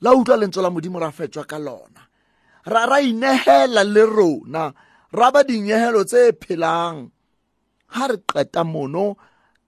La 0.00 0.14
utlwa 0.14 0.36
lentswe 0.36 0.62
la 0.62 0.70
modimo 0.70 0.98
ra 0.98 1.10
fetswa 1.10 1.44
ka 1.44 1.58
lona. 1.58 2.06
Ra 2.66 2.86
ra 2.86 3.00
inehela 3.00 3.84
le 3.84 4.04
rona. 4.06 4.72
Ra 5.12 5.30
ba 5.30 5.42
dinyehelo 5.44 6.04
tse 6.04 6.32
phelang. 6.40 7.10
Ha 7.94 8.06
re 8.08 8.16
qeta 8.26 8.64
mono 8.64 9.16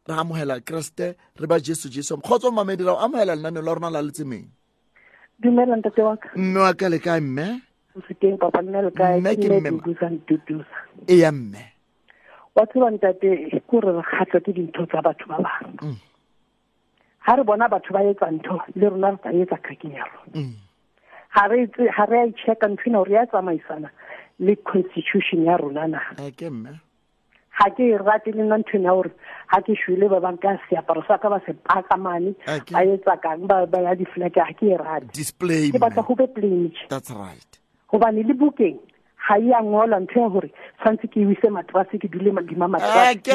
ra 0.08 0.20
amohela 0.24 0.60
kreste 0.60 1.16
re 1.36 1.46
ba 1.46 1.58
jesu 1.60 1.88
jesu. 1.88 2.16
Kgotso 2.16 2.50
mamedi 2.50 2.84
ra 2.84 2.94
o 2.94 2.98
amohela 3.00 3.34
lenaneo 3.36 3.62
la 3.62 3.74
rona 3.74 3.90
la 3.90 4.02
letsemeng 4.02 4.46
dumela 5.40 5.76
ntate 5.76 6.00
wa 6.02 6.16
ka. 6.16 6.28
Mme 6.36 6.58
wa 6.60 6.72
ka 6.74 6.88
le 6.88 6.98
kae 7.02 7.20
mme? 7.20 7.60
O 7.96 8.00
seteng 8.08 8.38
papa 8.38 8.62
nna 8.62 8.82
le 8.86 8.90
kae? 8.94 9.20
Mme 9.20 9.34
ke 9.36 9.48
mme 9.50 9.70
ma- 9.70 9.82
dudusa 10.26 10.78
e 11.10 11.18
ya 11.20 11.32
mme. 11.32 11.60
Wa 12.54 12.64
tseba 12.66 12.90
ntate 12.90 13.50
ke 13.50 13.58
gore 13.68 13.92
re 13.92 14.02
kgatlwa 14.06 14.40
ke 14.40 14.50
dintho 14.54 14.86
tsa 14.86 15.02
batho 15.02 15.26
ba 15.28 15.42
bang. 15.42 15.98
Ha 17.26 17.34
re 17.36 17.42
bona 17.44 17.68
batho 17.68 17.92
ba 17.92 18.00
etsa 18.06 18.30
ntho 18.30 18.56
le 18.78 18.88
rona 18.88 19.10
re 19.10 19.18
tla 19.20 19.32
etsa 19.34 19.58
kgakeng 19.60 19.92
ya 19.98 20.04
rona 20.06 20.32
Mm. 20.38 20.54
Ha 21.34 21.46
re 21.50 21.66
itse- 21.66 21.90
ha 21.90 22.04
re 22.10 22.18
a 22.22 22.26
ichecka 22.30 22.68
ntho 22.72 22.86
ena 22.90 22.98
gore 23.02 23.12
ya 23.18 23.26
tsamaisana 23.26 23.90
le 24.38 24.56
constitution 24.70 25.44
ya 25.44 25.56
rona 25.56 25.86
na 25.88 26.00
Eh, 26.18 26.30
ke 26.36 26.50
mme. 26.50 26.78
Ha 27.54 27.68
ke 27.70 27.86
e 27.86 27.98
rate 27.98 28.30
le 28.34 28.42
nna 28.42 28.58
ntho 28.62 28.78
ya 28.82 28.90
gore 28.94 29.10
ha 29.52 29.60
ke 29.62 29.74
shwele 29.78 30.08
ba 30.10 30.20
bang 30.20 30.38
ka 30.42 30.56
seaparo 30.70 31.02
sa 31.06 31.18
ka 31.18 31.28
ba 31.30 31.38
se 31.46 31.52
paka 31.66 31.96
mane 31.96 32.34
Okay. 32.46 32.74
ba 32.74 32.82
etsa 32.86 33.14
kang 33.22 33.46
ba 33.46 33.66
ba 33.66 33.78
ya 33.82 33.94
difleke 33.94 34.40
ha 34.42 34.52
ke 34.58 34.72
e 34.74 34.76
rate. 34.78 35.12
Display 35.14 35.70
ke 35.70 35.78
batla 35.78 36.02
go 36.06 36.14
be 36.14 36.26
plain. 36.26 36.72
That's 36.88 37.10
right. 37.10 37.50
Gobane 37.90 38.22
le 38.26 38.34
bukeng 38.34 38.78
ga 39.24 39.38
e 39.38 39.50
a 39.54 39.62
ntho 39.62 40.18
ya 40.20 40.28
gore 40.28 40.50
tshwanetse 40.82 41.06
ke 41.14 41.18
ise 41.34 41.48
matrase 41.50 41.94
ke 42.02 42.10
dule 42.10 42.30
madima 42.34 42.66
matrase 42.68 43.22
eke 43.22 43.34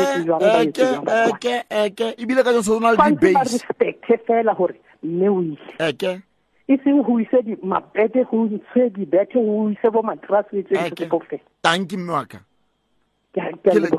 eke 0.67 0.83
eke 1.31 1.55
eke 1.83 2.07
ebile 2.19 2.43
ka 2.43 2.51
jose 2.53 2.69
o 2.75 2.79
na 2.79 2.91
le 2.91 3.33
respecte 3.43 4.19
fela 4.27 4.53
gore 4.55 4.75
mme 5.03 5.27
o 5.31 5.41
ile 5.41 5.57
e 6.69 6.77
seng 6.83 7.01
go 7.01 7.17
ise 7.19 7.41
mapete 7.65 8.21
go 8.29 8.45
ntshe 8.45 8.89
dibete 8.93 9.33
go 9.41 9.69
ise 9.73 9.89
bo 9.89 10.01
tse 11.25 11.41
tanki 11.63 11.97
mme 11.97 12.11
wa 12.13 12.25
ka. 12.25 12.37
Ke 13.33 13.41
Ke 13.63 13.79
le- 13.79 13.89
ka 13.89 13.97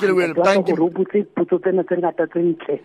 botse 0.95 1.25
potso 1.35 1.59
tsena 1.59 1.83
tse 1.83 1.97
ngata 1.99 2.27
tse 2.31 2.39
ntle. 2.39 2.77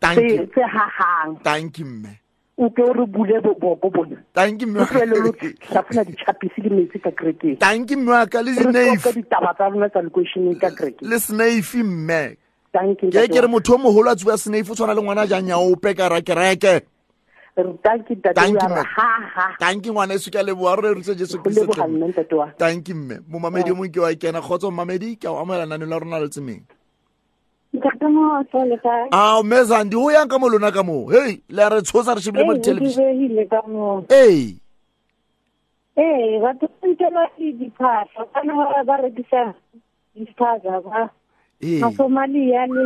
Tanki 0.00 0.26
tse 0.36 0.46
tse 0.50 0.62
hahang. 0.66 1.38
Tanki 1.42 1.84
mme. 1.84 2.18
O 2.58 2.68
ke 2.70 2.82
re 2.82 3.06
bule 3.06 3.40
bo- 3.40 3.54
boko 3.54 3.90
bona. 3.90 4.16
Tanki 4.34 4.66
mme 4.66 4.78
lo 4.82 4.86
ka 4.86 5.04
le 5.06 6.74
metsi 6.74 6.98
ka 6.98 7.10
krekeng 7.10 7.58
tanki 7.62 7.96
mme 7.96 8.10
wa 8.10 8.26
ka 8.26 8.42
le 8.42 8.52
stope 8.58 9.14
ditaba 9.22 9.54
tsa 9.54 9.68
rona 9.70 9.88
tsa 9.88 10.02
lekwešeneng 10.02 10.58
ka 10.58 10.70
krekeng 10.70 11.06
le 11.08 11.18
snafe 11.18 11.78
mme. 11.82 12.36
Ke 12.72 13.28
ke 13.30 13.38
re 13.38 13.46
motho 13.48 13.74
o 13.74 13.78
mogolo 13.78 14.10
a 14.10 14.16
tsuba 14.16 14.34
snafe 14.36 14.70
o 14.70 14.74
tshwana 14.74 14.94
le 14.94 15.02
ngwana 15.02 15.26
jang 15.30 15.46
yaope 15.46 15.94
ka 15.94 16.08
rakereke 16.10 16.82
rutanki 17.56 18.16
tanki 19.58 19.90
ngwana 19.90 20.14
eso 20.14 20.30
ke 20.30 20.38
a 20.38 20.42
leboa 20.42 20.76
rore 20.76 20.94
rutse 20.94 21.14
jesu 21.14 21.38
kristo 21.42 21.66
kristotanki 21.66 22.94
mme 22.94 23.20
momamedi 23.28 23.70
o 23.70 23.74
mongwe 23.74 23.92
ke 23.92 24.00
wa 24.00 24.10
e 24.10 24.14
ikena 24.14 24.40
kgotsa 24.40 24.70
momamedi 24.70 25.16
ke 25.16 25.28
o 25.28 25.38
amogela 25.38 25.66
nane 25.66 25.86
la 25.86 25.98
rona 25.98 26.20
le 26.20 26.28
tsemeng. 26.28 26.64
A 29.12 29.42
mme 29.42 29.64
sandi 29.64 29.96
o 29.96 30.10
yang 30.10 30.28
ka 30.28 30.38
mo 30.38 30.48
lona 30.48 30.72
ka 30.72 30.82
moo 30.82 31.08
hei 31.12 31.42
le 31.48 31.68
re 31.68 31.82
tshosa 31.82 32.14
re 32.14 32.20
shebile 32.20 32.44
mo. 32.44 32.54
Dithelebišene 32.54 33.48
ee 34.10 34.56
ee 35.96 36.40
batho 36.40 36.68
ba 36.68 36.88
ntelwa 36.88 37.28
diphatlha 37.36 38.24
kana 38.32 38.84
ba 38.84 38.96
rekisa 38.96 39.54
diphatlha 40.16 40.80
ba. 40.80 41.10
Masomalia 41.62 42.66
le 42.66 42.82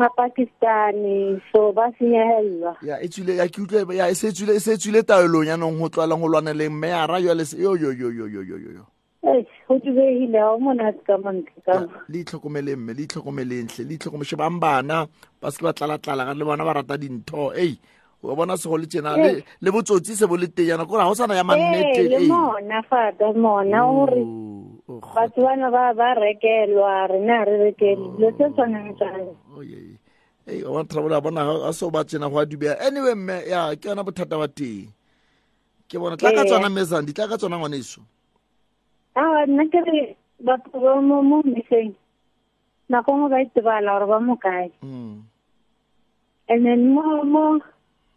mapakistani 0.00 1.40
so 1.52 1.72
ba 1.72 1.92
senyegellwa 1.98 2.76
ya 2.82 2.96
e 3.04 3.08
tswile 3.08 3.36
ya 3.36 3.48
ke 3.48 3.60
utlwa 3.60 3.94
ya 3.94 4.08
e 4.08 4.14
se 4.14 4.28
e 4.28 4.32
tswile 4.32 4.56
e 4.56 4.60
se 4.60 4.72
e 4.72 4.76
tswile 4.80 5.02
taolong 5.02 5.46
ya 5.46 5.56
nong 5.56 5.78
go 5.78 5.88
tlwala 5.88 6.16
go 6.16 6.28
lwana 6.28 6.52
le 6.56 6.68
mme 6.68 6.88
a 6.92 7.06
ra 7.06 7.18
yo 7.18 7.34
le 7.34 7.44
yo 7.58 7.76
yo 7.76 7.92
yo 7.92 8.08
yo 8.10 8.42
yo 8.42 8.56
yo 8.58 8.84
Eh, 9.22 9.44
ho 9.68 9.78
tshweile 9.78 10.38
ha 10.40 10.56
mona 10.56 10.92
ka 11.04 11.18
montle 11.18 11.60
ka. 11.64 11.84
Li 12.08 12.24
tlhokomele 12.24 12.72
mme, 12.76 12.92
li 12.96 13.04
tlhokomele 13.06 13.62
ntle, 13.64 13.84
li 13.84 13.98
tlhokomele 14.00 14.36
ba 14.36 14.48
bana 14.48 15.06
ba 15.40 15.50
se 15.52 15.60
ba 15.60 15.72
tlala 15.76 15.98
tlala 16.00 16.24
ga 16.24 16.34
le 16.34 16.44
bona 16.44 16.64
ba 16.64 16.72
rata 16.80 16.96
dintho. 16.96 17.52
Ei, 17.52 17.76
o 18.24 18.34
bona 18.34 18.56
se 18.56 18.68
go 18.68 18.80
le 18.80 18.86
tsena 18.88 19.16
le 19.20 19.44
le 19.60 19.70
botsotsi 19.70 20.16
se 20.16 20.24
bo 20.26 20.36
le 20.40 20.48
teyana 20.48 20.88
gore 20.88 21.02
ha 21.04 21.08
ho 21.12 21.14
sana 21.14 21.36
ya 21.36 21.44
mannete. 21.44 22.00
Eh, 22.00 22.08
le 22.08 22.18
mona 22.32 22.80
fa 22.88 23.12
da 23.12 23.28
mona 23.36 23.84
o 23.84 24.06
re 24.08 24.24
batho 25.14 25.42
bana 25.42 25.70
ba 25.70 25.94
ba 25.94 26.14
rekelwa 26.14 27.06
rena 27.10 27.44
re 27.44 27.56
rekele 27.64 28.04
dilo 28.16 28.30
tse 28.36 28.46
tshwanang 28.54 28.94
tsane 28.96 29.32
oh, 29.56 29.62
ei 30.46 30.62
wa 30.64 30.84
trabola 30.84 31.20
bona 31.20 31.44
ga- 31.44 31.68
a 31.68 31.72
seo 31.72 31.90
ba 31.90 32.04
tsena 32.04 32.30
go 32.30 32.38
a 32.38 32.46
dubea 32.46 32.78
anyway 32.80 33.14
mme 33.14 33.36
ya 33.48 33.74
ke 33.76 33.88
yona 33.88 34.02
bothata 34.04 34.38
ba 34.38 34.48
teng. 34.48 34.88
Ke 35.90 35.98
bona 35.98 36.16
tla 36.16 36.30
ka 36.32 36.42
Ee. 36.42 36.48
tsona 36.48 36.68
mesang 36.70 37.02
di 37.06 37.12
tla 37.12 37.26
ka 37.28 37.36
tsona 37.38 37.58
ngwaneso. 37.58 38.00
A 39.14 39.46
nna 39.46 39.66
ke 39.70 39.78
re 39.82 40.16
batho 40.42 40.74
ba 40.80 40.98
mo 41.02 41.22
mo 41.22 41.42
meseng 41.42 41.94
nako 42.88 43.10
ngwe 43.14 43.28
ba 43.30 43.42
itebala 43.42 43.98
gore 43.98 44.06
ba 44.06 44.18
mo 44.22 44.34
kae. 44.38 44.70
Mm, 44.82 45.22
and 46.50 46.60
then 46.66 46.94
mo 46.94 47.22
mo 47.22 47.58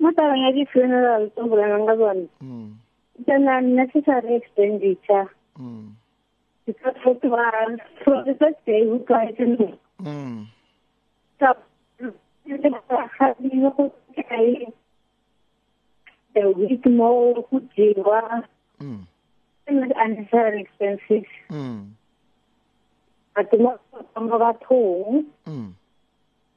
mo 0.02 0.08
tabeng 0.18 0.42
ya 0.46 0.52
di-funeral 0.58 1.30
tse 1.34 1.42
bolelang 1.46 1.86
ka 1.86 1.94
tsone 1.98 2.26
mm, 2.42 2.70
tsena 3.26 3.62
necessary 3.62 4.36
expenditure 4.42 5.30
mm, 5.60 5.94
because 6.66 6.96
watu 7.06 7.30
wa 7.30 7.52
from 8.04 8.26
the 8.26 8.34
first 8.36 8.66
day 8.66 8.84
who 8.86 9.00
tried 9.00 9.38
to 9.38 9.46
me. 9.46 9.80
More 16.86 17.30
and 19.98 20.28
But 23.36 23.60
more 23.60 23.80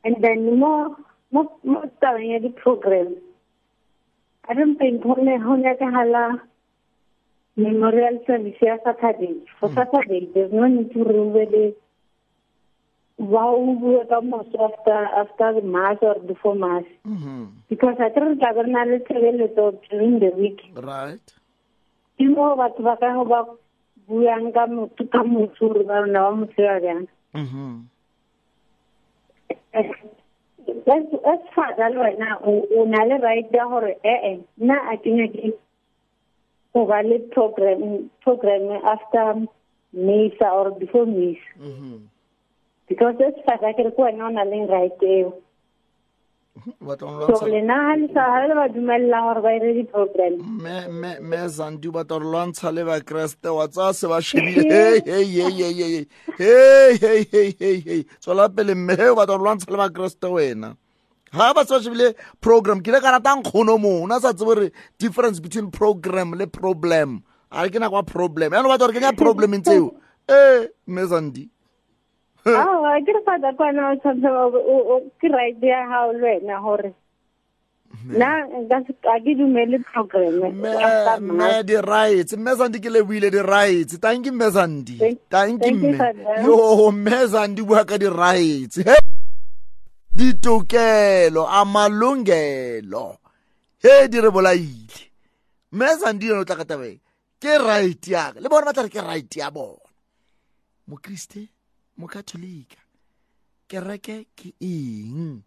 and 0.05 0.17
then 0.23 0.59
more 0.59 0.97
more 1.33 1.51
more 1.65 1.91
the 2.01 2.53
program. 2.57 3.17
I 4.49 4.55
don't 4.55 4.77
think 4.77 5.05
only 5.05 5.33
only 5.33 5.69
hala 5.81 6.43
memorial 7.57 8.21
service 8.27 8.61
ya 8.61 8.77
Saturday. 8.85 9.35
For 9.59 9.69
Saturday, 9.75 10.29
there's 10.35 10.53
no 10.53 10.67
need 10.67 10.93
to 10.93 11.05
the 11.05 11.75
ba 13.19 13.43
o 13.49 13.75
bue 13.81 14.05
ka 14.09 14.21
moso 14.21 14.61
after 14.69 14.93
after 15.21 15.55
the 15.61 15.63
mass 15.67 15.97
or 16.03 16.17
before 16.21 16.55
mass 16.55 16.85
Mhm. 17.07 17.49
because 17.71 17.97
a 17.99 18.11
tre 18.13 18.29
re 18.29 18.37
tla 18.37 18.53
be 18.53 18.61
re 18.61 18.71
na 18.71 18.83
le 18.85 18.99
tshebeletso 19.01 19.73
during 19.89 20.19
the 20.21 20.31
week 20.37 20.61
right 20.77 21.33
ke 22.21 22.29
mo 22.29 22.53
batho 22.61 22.85
ba 22.85 22.97
ka 23.01 23.25
ba 23.25 23.41
buang 24.07 24.53
ka 24.53 24.67
motho 24.69 25.09
ka 25.11 25.23
motho 25.25 25.65
gore 25.73 25.85
ba 25.89 26.05
rona 26.05 26.21
ba 26.29 26.37
mo 26.37 26.45
tseba 26.53 26.77
bjang 26.85 27.09
Mhm. 27.33 27.89
as 29.73 31.41
father 31.55 31.89
le 31.91 31.99
wena 32.05 32.37
o 32.45 32.85
na 32.85 33.01
le 33.09 33.17
right 33.25 33.49
ya 33.53 33.65
gore 33.65 33.97
ee 34.05 34.45
nna 34.61 34.77
a 34.93 34.97
ke 35.01 35.09
nyake 35.11 35.53
go 36.77 36.85
ba 36.93 37.01
le 37.09 37.19
program 37.33 37.81
program 38.25 38.65
after 38.95 39.27
misa 39.97 40.49
or 40.59 40.71
before 40.83 41.07
misa. 41.07 41.49
Mm 41.57 41.75
-hmm. 41.79 41.99
because 42.89 43.15
that's 43.19 43.41
far 43.47 43.59
ka 43.59 43.73
re 43.83 43.91
kwa 43.91 44.13
nna 44.13 44.45
le 44.45 44.67
right 44.67 45.03
eo 45.03 45.33
so 47.39 47.47
lena 47.47 47.77
ga 47.87 47.95
le 48.01 48.07
sa 48.15 48.47
le 48.49 48.55
ba 48.55 48.69
dumelelang 48.69 49.25
gore 49.29 49.41
ba 49.45 49.51
ire 49.57 49.73
di-program. 49.77 50.35
Mme 50.41 51.49
zandu 51.49 51.93
ba 51.93 52.05
tore 52.05 52.25
lwantsha 52.25 52.73
le 52.73 52.83
bakeresete 52.85 53.49
wa 53.53 53.67
tsaya 53.69 53.93
se 53.93 54.07
ba 54.09 54.21
shebile. 54.23 55.03
Tswela 58.21 58.49
pele 58.49 58.75
mme 58.75 58.97
ba 59.17 59.27
tore 59.27 59.43
lwantsha 59.45 59.71
le 59.71 59.77
bakeresete 59.77 60.29
wena. 60.33 60.77
Haba 61.33 61.65
swashibile 61.65 62.15
program 62.41 62.81
kile 62.81 63.01
kana 63.01 63.21
ta 63.21 63.37
nkhono 63.37 63.79
mo 63.79 64.07
na 64.07 64.21
sa 64.21 64.33
tsebore 64.33 64.71
difference 64.99 65.41
between 65.41 65.71
program 65.71 66.33
le 66.33 66.47
problem. 66.47 67.23
A 67.51 67.69
ke 67.69 67.79
na 67.79 67.89
kwa 67.91 68.03
problem. 68.03 68.53
Ya 68.53 68.63
no 68.63 68.69
ba 68.69 68.79
tsore 68.79 68.93
ke 68.93 69.01
nya 69.01 69.13
problem 69.17 69.55
ntseo. 69.55 69.95
Eh, 70.29 70.69
mezandi. 70.89 71.49
Ah, 72.47 72.99
ke 73.05 73.13
re 73.13 73.21
fada 73.27 73.53
kwana 73.53 73.93
o 73.93 73.97
tsamsa 73.97 74.31
o 74.31 75.01
ke 75.21 75.29
right 75.29 75.57
ya 75.63 75.87
ha 75.87 76.07
o 76.07 76.13
lwena 76.13 76.61
hore. 76.63 76.95
Na 78.07 78.47
ga 78.71 78.81
ga 79.03 79.19
ke 79.19 79.35
dumele 79.35 79.83
program. 79.83 80.55
Me 81.23 81.63
di 81.65 81.75
rights, 81.75 82.35
mezandi 82.35 82.79
ke 82.79 82.91
le 82.91 83.03
buile 83.03 83.31
di 83.31 83.39
rights. 83.39 83.99
Thank 83.99 84.27
you 84.27 84.33
mezandi. 84.33 85.19
Thank 85.29 85.67
you. 85.67 85.99
Yo 86.45 86.91
mezandi 86.93 87.67
bua 87.67 87.85
ka 87.85 87.99
di 87.99 88.07
rights. 88.07 88.77
Hey. 88.77 89.16
Ditokelo 90.17 91.45
a 91.45 91.65
malungelo 91.65 93.19
he 93.83 94.09
di 94.09 94.21
re 94.21 94.31
bolaile. 94.31 95.13
Mme 95.73 95.97
zandi 96.01 96.27
yone 96.27 96.41
o 96.41 96.45
tla 96.45 96.57
ka 96.57 96.65
tabe 96.65 97.01
ke 97.39 97.59
right 97.61 98.07
yaka 98.09 98.41
le 98.41 98.49
bona 98.49 98.67
ba 98.67 98.73
tla 98.73 98.89
re 98.89 98.89
ke 98.89 99.01
right 99.05 99.37
ya 99.37 99.51
bona. 99.51 99.85
Mokriste 100.89 101.49
mokatholika 102.01 102.81
kereke 103.69 104.33
ke 104.33 104.57
eng? 104.61 105.43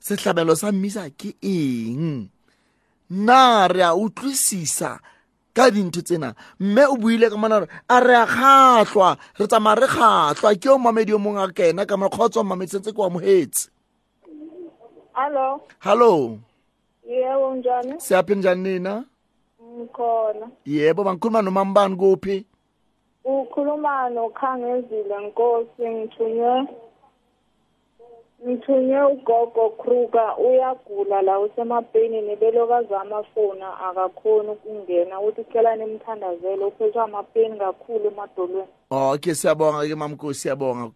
Sehlabelo 0.00 0.52
sa 0.52 0.68
mmisa 0.72 1.08
ke 1.16 1.40
eng? 1.40 2.28
Na 3.08 3.68
re 3.72 3.80
a 3.88 3.96
utlwisisa 3.96 5.00
ka 5.56 5.70
dintho 5.72 6.04
tsena? 6.04 6.34
Mme 6.60 6.92
o 6.92 6.96
buile 7.00 7.30
ka 7.32 7.36
mona 7.40 7.64
a 7.88 7.96
re 8.04 8.14
a 8.20 8.26
kgatlhwa 8.28 9.16
re 9.40 9.46
tsamaya 9.48 9.80
re 9.80 9.88
kgatlhwa 9.88 10.52
ke 10.60 10.68
yo 10.68 10.76
mamedi 10.76 11.16
yo 11.16 11.18
mongwe 11.18 11.40
a 11.40 11.48
kena 11.56 11.88
ka 11.88 11.96
mona 11.96 12.12
kgotsa 12.12 12.44
mamedi 12.44 12.76
sentse 12.76 12.92
ke 12.92 13.00
wa 13.00 13.08
mogetse 13.08 13.73
Hello, 15.14 15.60
hallo 15.78 16.38
yebo 17.08 17.54
njani? 17.54 18.00
siyaphi 18.00 18.34
njani 18.34 18.62
nina? 18.62 19.04
Ngikhona. 19.78 20.48
yebo 20.66 21.04
bangikhuluma 21.04 21.42
nomambani 21.42 21.96
kuphi? 21.96 22.44
Ukhuluma 23.24 24.08
nokhangezile 24.10 25.18
Nkosi 25.26 25.82
ngithunywe 25.90 26.66
ngithunywe 28.46 29.04
ugogo 29.04 29.70
Kruger. 29.70 30.34
Uyagula 30.38 31.22
la 31.22 31.38
usemapeni 31.40 32.22
nebelokazama 32.22 33.22
fona 33.34 33.80
akakhoni 33.80 34.48
ukungena. 34.48 35.20
Uthi 35.20 35.40
ucela 35.40 35.76
nimthandazele 35.76 36.64
uphethwe 36.64 37.02
amapeni 37.02 37.58
kakhulu 37.58 38.06
emadolweni. 38.06 38.68
Okay 38.90 39.34
siyabonga 39.34 39.86
ke 39.88 39.94
mamkosi 39.94 40.40
siyabonga. 40.40 40.90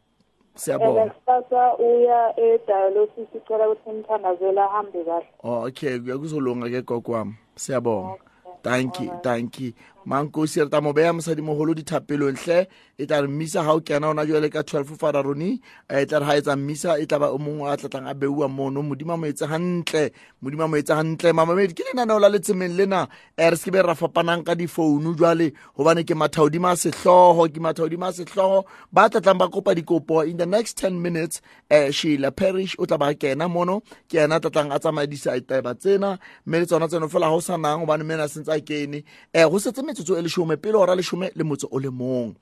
Siyabonga. 0.58 1.14
Kusasa 1.14 1.76
uya 1.78 2.34
edialysis 2.36 3.28
ucela 3.34 3.68
ukuthi 3.68 3.90
nimthandazele 3.90 4.60
ahambe 4.60 5.04
kahle. 5.04 5.26
Okay 5.42 5.98
kuya 5.98 6.18
kuzolunga 6.18 6.68
ke 6.70 6.82
gogo 6.82 7.12
wami. 7.12 7.34
Siyabonga. 7.56 8.18
Thank 8.62 9.00
you 9.00 9.10
thank 9.22 9.60
you. 9.60 9.72
Mankosi 10.08 10.60
re 10.64 10.68
ta 10.72 10.80
mo 10.80 10.92
beya 10.92 11.12
mosadimogolo 11.12 11.74
dithapelontle 11.74 12.66
e 12.98 13.06
tla 13.06 13.20
re 13.20 13.28
mmisa 13.28 13.62
ga 13.62 13.72
o 13.76 13.80
kena 13.80 14.08
ona 14.08 14.24
jale 14.24 14.48
ka 14.50 14.62
twelve 14.62 14.96
fararoni. 14.96 15.60
E 15.88 16.06
tla 16.06 16.18
re 16.18 16.26
ga 16.26 16.36
etsa 16.36 16.56
mmisa 16.56 16.98
e 16.98 17.06
tla 17.06 17.28
o 17.28 17.38
mongwe 17.38 17.68
a 17.70 17.76
tlatlang 17.76 18.08
a 18.08 18.14
beuwa 18.14 18.48
mono. 18.48 18.82
Modimo 18.82 19.16
mo 19.20 19.26
etse 19.26 19.46
gantle 19.46 20.10
modimo 20.42 20.68
mo 20.68 20.76
etse 20.76 20.94
gantle 20.96 21.32
mamamedi 21.32 21.74
ke 21.74 21.84
lenaneo 21.84 22.18
la 22.18 22.28
letsemeng 22.28 22.76
lena. 22.76 23.06
E 23.36 23.50
re 23.50 23.56
sekebe 23.56 23.84
ra 23.84 23.94
fapanang 23.94 24.44
ka 24.46 24.54
difounu 24.54 25.14
jale 25.14 25.52
gobane 25.76 26.02
ke 26.08 26.16
mathaodimo 26.16 26.72
a 26.72 26.76
setlhogo 26.76 27.44
ke 27.52 27.60
mathaodimo 27.60 28.08
a 28.08 28.12
setlhogo 28.12 28.64
ba 28.90 29.10
tlatlang 29.10 29.38
ba 29.38 29.48
kopa 29.48 29.74
dikopo. 29.76 30.24
In 30.24 30.38
the 30.38 30.46
next 30.46 30.78
ten 30.78 31.02
minutes 31.02 31.42
um 31.70 31.92
sheila 31.92 32.32
parish 32.32 32.74
o 32.78 32.86
tla 32.86 32.96
ba 32.96 33.12
kena 33.14 33.48
mono. 33.48 33.82
Ke 34.08 34.24
ena 34.24 34.36
a 34.36 34.40
tlatlang 34.40 34.72
a 34.72 34.78
tsamaya 34.80 35.40
taba 35.44 35.74
tsena. 35.76 36.18
Mme 36.46 36.60
le 36.60 36.66
tsona 36.66 36.88
tseno 36.88 37.08
fela 37.12 37.28
ga 37.28 37.36
o 37.36 37.40
sa 37.40 37.58
gobane 37.58 38.04
mena 38.04 38.24
sentse 38.24 38.48
a 38.48 38.60
kene. 38.60 39.04
Um 39.34 39.50
go 39.50 39.58
setse 39.58 39.97
metsotso 39.98 40.16
e 40.16 40.22
lesome 40.22 40.56
pele 40.56 40.76
ora 40.76 40.94
lesome 40.94 41.32
le 41.34 41.44
motso 41.44 41.68
o 41.70 41.78
le 41.78 41.90
mong. 41.90 42.34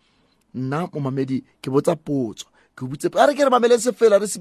Nna 0.54 0.88
momamedi 0.92 1.44
ke 1.60 1.70
botsa 1.70 1.96
potso. 1.96 2.46
Ke 2.74 2.84
botse 2.84 3.08
a 3.14 3.26
re 3.26 3.34
ke 3.34 3.44
re 3.44 3.50
mamele 3.50 3.76
re 3.76 4.26
se 4.26 4.38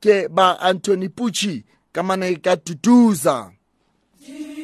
ke 0.00 0.28
ba 0.28 0.58
anthony 0.60 1.08
pucci 1.08 1.64
ka 1.92 2.02
mane 2.02 2.36
ka 2.40 2.56
tutuza 2.56 3.50
ke 4.22 4.56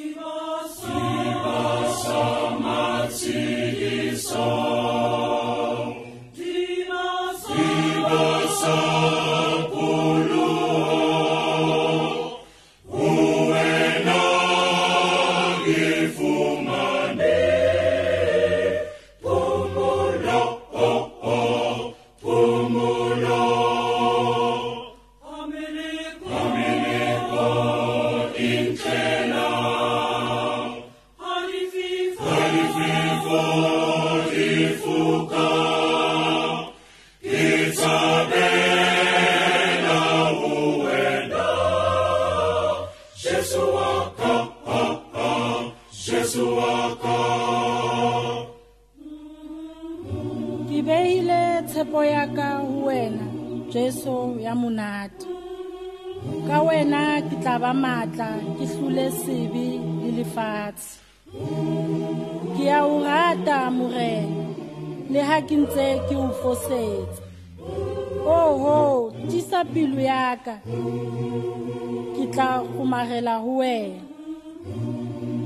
ka 70.53 72.15
ke 72.15 72.25
tla 72.35 72.49
kgomarela 72.65 73.35
ho 73.45 73.53
wena. 73.61 74.01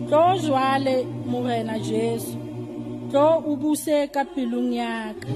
Tlo 0.08 0.24
jwale 0.42 0.96
morena 1.30 1.76
jesu 1.88 2.36
tlo 3.10 3.26
o 3.50 3.52
buse 3.60 3.98
ka 4.14 4.22
pelong 4.32 4.72
ya 4.80 4.94
ka. 5.22 5.28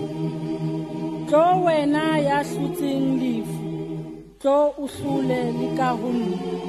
Tlo 1.28 1.44
wena 1.64 2.04
ya 2.28 2.38
hlotseng 2.48 3.06
lefu 3.22 3.58
tlo 4.40 4.58
o 4.82 4.84
hlole 4.94 5.40
le 5.58 5.66
ka 5.78 5.88
ho 6.00 6.08
nna 6.18 6.59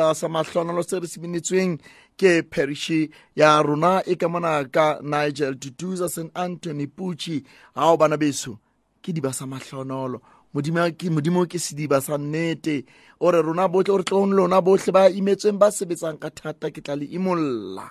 ao 0.00 0.14
sediba 0.14 0.14
sa 0.14 0.28
mahlonolo 0.28 0.82
se 0.82 1.00
re 1.00 1.06
se 1.06 1.20
binetsweng 1.20 1.78
ke 2.16 2.42
perishi 2.42 3.10
ya 3.36 3.62
rona 3.62 4.02
e 4.06 4.16
ka 4.16 4.28
mona 4.28 4.64
ka 4.64 4.98
nigel 5.02 5.54
tutuza 5.54 6.08
st 6.08 6.30
anthony 6.34 6.86
puchi 6.86 7.44
ao 7.74 7.96
bana 7.96 8.16
beso 8.16 8.58
ke 9.02 9.12
diba 9.12 9.32
sa 9.32 9.46
mahlonolo 9.46 10.20
modimo 10.54 10.90
ke 10.96 11.10
modimo 11.10 11.46
ke 11.46 11.58
sediba 11.58 12.00
sa 12.00 12.16
nnete. 12.16 12.84
O 13.20 13.30
re 13.30 13.42
rona 13.42 13.68
bohle 13.68 13.90
o 13.90 13.98
re 13.98 14.04
tlong 14.04 14.32
lona 14.32 14.60
bohle 14.62 14.92
ba 14.92 15.10
imetsweng 15.10 15.58
ba 15.58 15.70
sebetsang 15.70 16.18
ka 16.18 16.30
thata 16.30 16.70
ke 16.70 16.80
tla 16.80 16.94
le 16.96 17.06
imolla. 17.06 17.90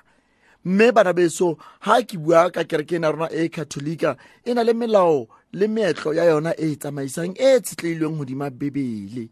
Mme 0.65 0.91
bana 0.95 1.13
beso 1.13 1.57
ha 1.83 1.99
ke 2.01 2.15
bua 2.17 2.49
ka 2.51 2.63
kereke 2.63 2.95
ena 2.95 3.11
rona 3.11 3.27
e 3.31 3.49
katholika 3.49 4.15
e 4.45 4.53
na 4.53 4.63
le 4.63 4.73
melao 4.73 5.27
le 5.51 5.67
meetlo 5.67 6.13
ya 6.15 6.23
yona 6.23 6.55
e 6.55 6.75
tsamaisang 6.75 7.35
e 7.35 7.59
tshetleilweng 7.59 8.15
hodima 8.15 8.49
bebele. 8.49 9.27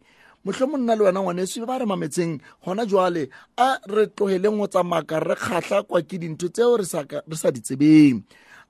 Motlho 0.45 0.67
monna 0.67 0.95
le 0.95 1.03
wena 1.05 1.21
ngwaneso 1.21 1.65
ba 1.65 1.77
re 1.77 1.85
mametseng 1.85 2.41
gona 2.65 2.85
jwale 2.85 3.29
a 3.57 3.77
re 3.87 4.07
tlogeleng 4.15 4.57
go 4.57 4.67
tsamaka 4.67 5.19
re 5.19 5.35
kgatlha 5.35 5.83
kwa 5.83 6.01
ke 6.01 6.17
dintho 6.17 6.47
tseo 6.49 6.77
re 6.77 6.85
sa 6.85 7.51
di 7.51 7.61
tsebeng. 7.61 8.23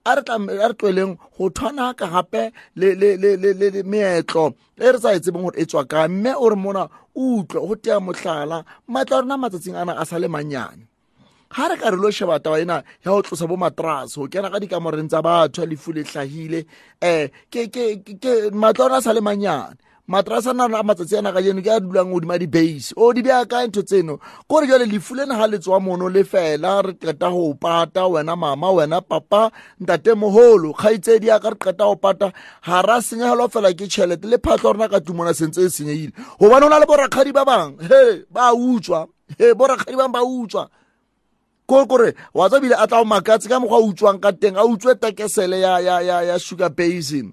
A 0.04 0.16
re 0.16 0.24
tloeleng 0.74 1.16
go 1.38 1.50
thwana 1.50 1.94
ka 1.96 2.08
gape 2.08 2.52
le 2.76 3.84
meetlo 3.84 4.54
e 4.76 4.92
re 4.92 5.00
sa 5.00 5.14
e 5.16 5.20
tsebeng 5.20 5.44
gore 5.44 5.62
e 5.62 5.66
tswa 5.66 5.84
ka 5.88 6.08
mme 6.08 6.34
o 6.36 6.50
re 6.50 6.56
mona 6.56 6.90
utlwe 7.16 7.60
go 7.68 7.76
tea 7.76 8.00
motlhala 8.00 8.66
maatla 8.88 9.18
a 9.18 9.22
rona 9.22 9.38
matsatsing 9.38 9.76
ana 9.76 9.94
a 9.96 10.06
sa 10.06 10.18
le 10.20 10.28
mannyane 10.28 10.84
ga 11.56 11.68
re 11.70 11.76
ka 11.78 11.90
re 11.92 11.98
lo 11.98 12.10
sheba 12.12 12.40
taba 12.40 12.60
ena 12.60 12.84
ya 13.06 13.12
go 13.12 13.22
tlosa 13.22 13.48
bo 13.48 13.56
matrase 13.56 14.16
go 14.20 14.28
kena 14.28 14.50
ka 14.52 14.60
dikamoreng 14.60 15.08
tsa 15.08 15.22
batho 15.22 15.62
a 15.64 15.66
lefu 15.70 15.94
le 15.94 16.04
tlhagile 16.04 16.66
um 17.00 18.64
a 18.64 18.72
rona 18.74 18.98
a 18.98 19.02
sa 19.02 19.14
le 19.14 19.22
mannyane 19.22 19.78
matrase 20.08 20.50
a 20.50 20.54
nana 20.54 20.80
a 20.80 20.84
matsatsi 20.84 21.18
ana 21.18 21.32
ka 21.32 21.42
jeno 21.42 21.62
ke 21.62 21.70
a 21.70 21.80
dulang 21.80 22.12
godima 22.12 22.38
di-base. 22.40 22.94
O 22.98 23.14
di 23.14 23.22
beya 23.22 23.46
ka 23.46 23.66
ntho 23.68 23.84
tseno. 23.84 24.20
Kore 24.48 24.68
jale 24.68 24.86
lefu 24.86 25.16
lena 25.16 25.38
ga 25.38 25.48
le 25.48 25.58
tswa 25.60 25.80
mono 25.80 26.10
le 26.10 26.24
fela 26.24 26.82
re 26.82 26.94
qeta 26.94 27.30
go 27.32 27.54
pata 27.54 28.08
wena 28.08 28.36
mama 28.36 28.72
wena 28.72 29.02
papa 29.02 29.52
ntate 29.80 30.14
mogolo 30.16 30.74
kgaitsedi 30.74 31.28
ya 31.28 31.40
ka 31.40 31.50
re 31.50 31.56
qeta 31.56 31.86
go 31.86 31.96
pata 31.96 32.34
ga 32.66 32.82
ra 32.82 33.02
senyegelwa 33.02 33.50
fela 33.50 33.74
ke 33.74 33.88
tšhelete 33.88 34.28
le 34.28 34.38
phatlho 34.38 34.74
rona 34.74 34.90
ka 34.90 35.00
tumona 35.00 35.34
sentse 35.34 35.62
e 35.62 35.70
senyegile 35.70 36.12
gobane 36.40 36.66
o 36.66 36.70
na 36.70 36.80
le 36.80 36.86
borakgadi 36.86 37.32
ba 37.32 37.46
bangwe 37.46 37.84
he 37.88 38.26
ba 38.30 38.54
utswa 38.54 39.08
he 39.38 39.54
borakgadi 39.54 39.98
bangwe 39.98 40.14
ba 40.14 40.24
utswa. 40.24 40.70
Ko 41.68 41.86
kore 41.88 42.16
wa 42.34 42.50
tsa 42.50 42.60
bile 42.60 42.76
a 42.76 42.88
tla 42.88 43.00
go 43.00 43.06
makatse 43.06 43.48
ka 43.48 43.60
mokgwa 43.60 43.80
a 43.80 43.86
utswang 43.88 44.20
ka 44.20 44.32
teng 44.36 44.58
a 44.58 44.66
utswe 44.68 44.96
tekesele 44.96 45.62
ya, 45.62 45.80
ya, 45.80 46.02
ya, 46.02 46.22
ya 46.22 46.40
sugar 46.40 46.70
basin. 46.70 47.32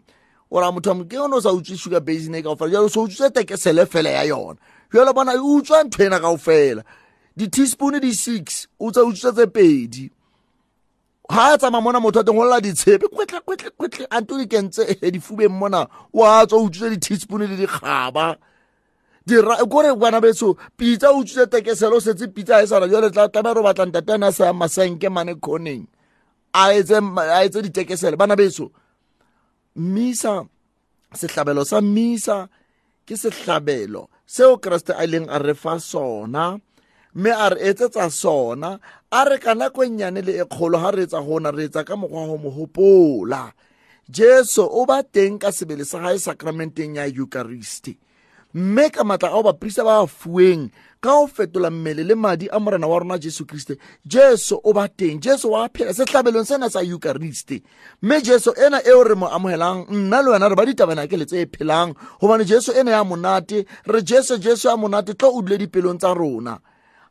O 0.50 0.60
ra 0.60 0.72
motho 0.72 0.94
ke 1.08 1.18
one 1.18 1.34
o 1.34 1.40
sa 1.40 1.50
utswe 1.50 1.76
sugar 1.76 2.00
basin 2.00 2.34
e 2.34 2.42
kao 2.42 2.56
fela 2.56 2.72
jalo 2.72 2.88
so 2.90 3.04
utswe 3.04 3.30
tekesele 3.30 3.86
fela 3.86 4.10
ya 4.10 4.22
yona. 4.24 4.58
Jalo 4.92 5.12
bona 5.12 5.34
e 5.34 5.38
utswa 5.38 5.84
ntho 5.84 6.04
ena 6.04 6.20
kao 6.20 6.36
fela 6.36 6.84
di-teaspoon 7.36 8.00
di 8.00 8.12
six 8.14 8.66
o 8.80 8.90
tsa 8.90 9.04
utswe 9.04 9.32
tse 9.32 9.46
pedi. 9.46 10.10
Ga 11.30 11.52
a 11.52 11.58
tsamaya 11.58 11.82
mona 11.82 12.00
motho 12.00 12.20
a 12.20 12.24
teng 12.24 12.34
golola 12.34 12.60
ditshepe 12.60 13.06
kwetle 13.12 13.40
kwetle 13.44 13.70
kwetle 13.76 14.06
ante 14.10 14.32
o 14.34 14.38
di 14.38 14.46
kentse 14.46 14.82
difubeng 15.12 15.52
mona. 15.52 15.86
O 16.12 16.24
a 16.24 16.46
tswa 16.46 16.58
o 16.58 16.64
utswitse 16.64 16.90
di-teaspoon 16.96 17.46
le 17.46 17.56
dikgaba. 17.56 18.36
Kore 19.68 19.94
bana 19.94 20.20
beso 20.20 20.56
pitsa 20.76 21.12
o 21.12 21.20
utswitse 21.20 21.46
tekesele 21.46 21.94
o 21.94 22.00
setse 22.00 22.26
pitsa 22.32 22.56
a 22.56 22.62
e 22.62 22.66
sana. 22.66 22.88
Jale 22.88 23.10
tlabe 23.10 23.54
re 23.54 23.60
o 23.60 23.62
batlang 23.62 23.92
tatane 23.92 24.26
a 24.26 24.32
sa 24.32 24.52
masenke 24.52 25.12
mane 25.12 25.34
coneng 25.36 25.86
a 26.54 26.72
etse 26.72 27.62
ditekesele. 27.62 28.16
Bana 28.16 28.34
beso 28.34 28.72
mmisa 29.78 30.44
sehlabelo 31.14 31.62
sa 31.64 31.78
mmisa 31.80 32.50
ke 33.06 33.14
sehlabelo 33.16 34.10
seo 34.26 34.58
kreste 34.58 34.92
a 34.92 35.06
ileng 35.06 35.30
a 35.30 35.38
re 35.38 35.54
fa 35.54 35.78
sona 35.80 36.58
mme 37.14 37.30
a 37.32 37.48
re 37.48 37.60
etsetsa 37.70 38.10
sona. 38.10 38.78
A 39.10 39.24
re 39.24 39.38
ka 39.38 39.54
nako 39.54 39.84
e 39.84 39.88
nnyane 39.88 40.20
le 40.22 40.32
e 40.36 40.44
kgolo 40.44 40.78
ga 40.78 40.90
re 40.92 41.02
etsa 41.08 41.20
gona 41.24 41.50
re 41.50 41.64
etsa 41.64 41.84
ka 41.84 41.96
mokgwa 41.96 42.26
go 42.28 42.36
mo 42.36 42.50
gopola 42.52 43.52
jesu 44.08 44.64
o 44.64 44.84
ba 44.84 45.02
teng 45.02 45.38
ka 45.40 45.48
sebele 45.52 45.84
sa 45.84 45.98
gae 46.04 46.18
sakramenteng 46.20 46.96
ya 46.96 47.08
eucharisti 47.08 47.96
mme 48.54 48.90
ka 48.90 49.04
matla 49.04 49.28
ao 49.28 49.42
baprista 49.42 49.84
ba 49.84 50.06
fueng 50.06 50.70
ka 51.00 51.10
go 51.10 51.26
fetola 51.26 51.70
mmele 51.70 52.04
le 52.04 52.14
madi 52.14 52.48
a 52.50 52.58
morena 52.58 52.86
wa 52.88 52.98
rona 52.98 53.18
jesu 53.18 53.44
kriste. 53.44 53.78
Jesu 54.06 54.60
o 54.64 54.72
ba 54.72 54.88
teng 54.88 55.20
jesu 55.20 55.50
wa 55.50 55.68
phela 55.68 55.92
setlhabelong 55.94 56.44
sena 56.44 56.70
sa 56.70 56.80
eucharisti 56.82 57.62
mme 58.02 58.22
jesu 58.22 58.52
ena 58.56 58.80
eo 58.86 59.04
re 59.04 59.14
mo 59.14 59.28
amogelang 59.28 59.86
nna 59.90 60.22
le 60.22 60.30
wena 60.30 60.48
re 60.48 60.56
ba 60.56 60.66
ditabanakele 60.66 61.26
tse 61.26 61.42
e 61.42 61.46
phelang 61.46 61.94
gobane 62.20 62.44
jesu 62.44 62.72
ena 62.72 62.90
ya 62.90 63.04
monate 63.04 63.66
re 63.86 64.02
jesu 64.02 64.38
jesu 64.38 64.68
ya 64.68 64.76
monate 64.76 65.14
tlo 65.14 65.30
o 65.34 65.42
dule 65.42 65.58
dipelong 65.58 65.98
tsa 65.98 66.14
rona. 66.14 66.58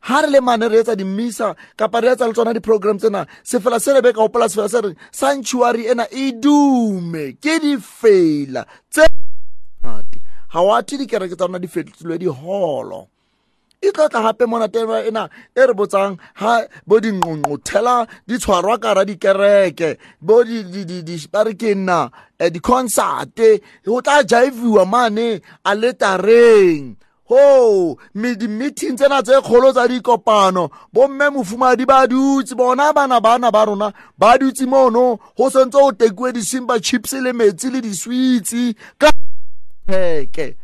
Ha 0.00 0.20
re 0.22 0.30
le 0.30 0.40
mane 0.40 0.68
re 0.68 0.78
etsa 0.80 0.94
dimmisa 0.96 1.54
kapa 1.76 2.00
re 2.00 2.12
etsa 2.12 2.26
le 2.26 2.32
tsona 2.32 2.52
di-program 2.52 2.98
tsena 2.98 3.26
sefela 3.42 3.80
se 3.80 3.94
re 3.94 4.02
be 4.02 4.12
ka 4.12 4.20
gopola 4.20 4.48
sefela 4.48 4.68
se 4.68 4.80
re 4.80 4.94
sanctuary 5.10 5.86
ena 5.86 6.06
e 6.10 6.32
dume 6.32 7.38
ke 7.40 7.58
difela 7.58 8.66
tse 8.90 9.17
ga 10.52 10.60
wa 10.62 10.80
the 10.82 10.96
dikereke 10.96 11.36
tsa 11.36 11.46
rona 11.46 11.58
di 11.58 11.68
fetolwe 11.68 12.18
diholo. 12.18 13.08
E 13.80 13.92
tlo 13.92 14.08
tla 14.08 14.22
gape 14.22 14.46
mona 14.46 14.68
tema 14.68 15.04
ena 15.06 15.28
e 15.54 15.66
re 15.66 15.74
botsang 15.74 16.18
ha 16.34 16.66
bo 16.86 16.98
dinqonqothela 16.98 18.08
di 18.26 18.38
tshwarwa 18.38 18.78
kara 18.80 19.04
dikereke 19.04 19.98
bo 20.20 20.42
ba 21.32 21.44
re 21.44 21.54
ke 21.54 21.74
nna 21.74 22.10
um 22.40 22.50
di-concerte 22.50 23.62
go 23.86 24.00
tla 24.02 24.24
jaiviwa 24.24 24.84
mane 24.84 25.40
a 25.64 25.74
letareng 25.74 26.96
ho 27.28 27.98
di-meeting 28.14 28.96
tsena 28.96 29.22
tse 29.22 29.40
kgolo 29.40 29.72
tsa 29.72 29.86
dikopano 29.86 30.70
bomme 30.92 31.30
mofumadi 31.30 31.86
ba 31.86 32.06
dutse 32.06 32.54
bona 32.54 32.92
bana 32.92 33.20
bana 33.20 33.50
ba 33.50 33.64
rona 33.64 33.92
ba 34.18 34.38
dutse 34.38 34.66
mono 34.66 35.20
go 35.36 35.50
sentse 35.50 35.78
go 35.78 35.92
tekuwe 35.92 36.32
di-simba 36.32 36.80
chips 36.80 37.12
le 37.12 37.32
metsi 37.32 37.70
le 37.70 37.80
di-sweets. 37.80 38.74
Ka 38.98 39.12
theke 39.88 40.56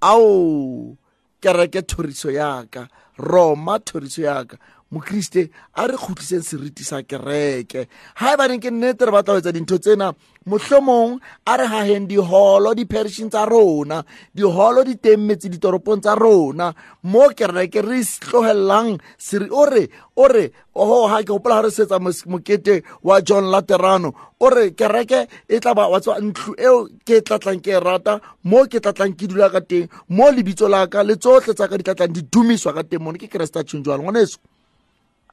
ao 0.00 0.96
kereke 1.40 1.82
thoriso 1.82 2.30
yaka 2.30 2.88
roma 3.18 3.78
thoriso 3.78 4.22
yaka 4.22 4.56
mokriste 4.92 5.48
a 5.74 5.86
re 5.88 5.96
kgutliseng 5.96 6.44
seriti 6.44 6.84
sa 6.84 7.02
kereke. 7.02 7.88
Ga 8.20 8.32
e 8.32 8.36
baneng 8.36 8.60
ke 8.60 8.70
nnete 8.70 9.08
re 9.08 9.12
batla 9.12 9.34
go 9.34 9.40
etsa 9.40 9.52
dintho 9.52 9.80
tsena 9.80 10.12
mohlomong 10.46 11.20
a 11.46 11.56
re 11.56 11.66
gageng 11.66 12.06
diholo 12.06 12.74
di-perishing 12.74 13.30
tsa 13.30 13.46
rona 13.46 14.02
diholo 14.34 14.82
di 14.84 14.98
teng 14.98 15.22
metse 15.22 15.48
ditoropong 15.48 16.02
tsa 16.02 16.14
rona 16.14 16.74
mo 17.08 17.30
kereke 17.30 17.80
re 17.82 18.02
tlogelelang 18.02 18.98
seri 19.16 19.48
o 19.50 19.64
re 19.64 19.88
o 20.18 20.26
re 20.28 20.50
oho 20.74 21.08
ga 21.08 21.22
ke 21.22 21.30
gopola 21.30 21.62
ga 21.62 21.66
re 21.66 21.70
setsa 21.70 21.98
mokete 22.02 22.82
wa 23.02 23.20
john 23.22 23.50
laterano 23.50 24.12
o 24.38 24.46
re 24.50 24.74
kereke 24.74 25.28
e 25.48 25.60
tla 25.60 25.74
ba 25.74 25.88
wa 25.88 26.00
tswa 26.00 26.18
ntlo 26.18 26.54
eo 26.58 26.88
ke 27.06 27.22
tlatlang 27.22 27.62
ke 27.62 27.78
e 27.78 27.80
rata 27.80 28.20
mo 28.44 28.66
ke 28.66 28.82
tlatlang 28.82 29.14
ke 29.14 29.30
dula 29.30 29.46
ka 29.50 29.62
teng 29.62 29.86
mo 30.10 30.30
lebitso 30.30 30.66
la 30.68 30.86
ka 30.90 31.02
le 31.06 31.16
tsotlhe 31.16 31.54
tsa 31.54 31.70
ka 31.70 31.78
di 31.78 31.84
tlatlang 31.86 32.12
di 32.12 32.22
dumiswa 32.26 32.74
ka 32.74 32.82
teng 32.82 33.02
mono 33.02 33.18
ke 33.18 33.30
keresta 33.30 33.62
tshonjwalo 33.62 34.02
ngwaneso 34.02 34.42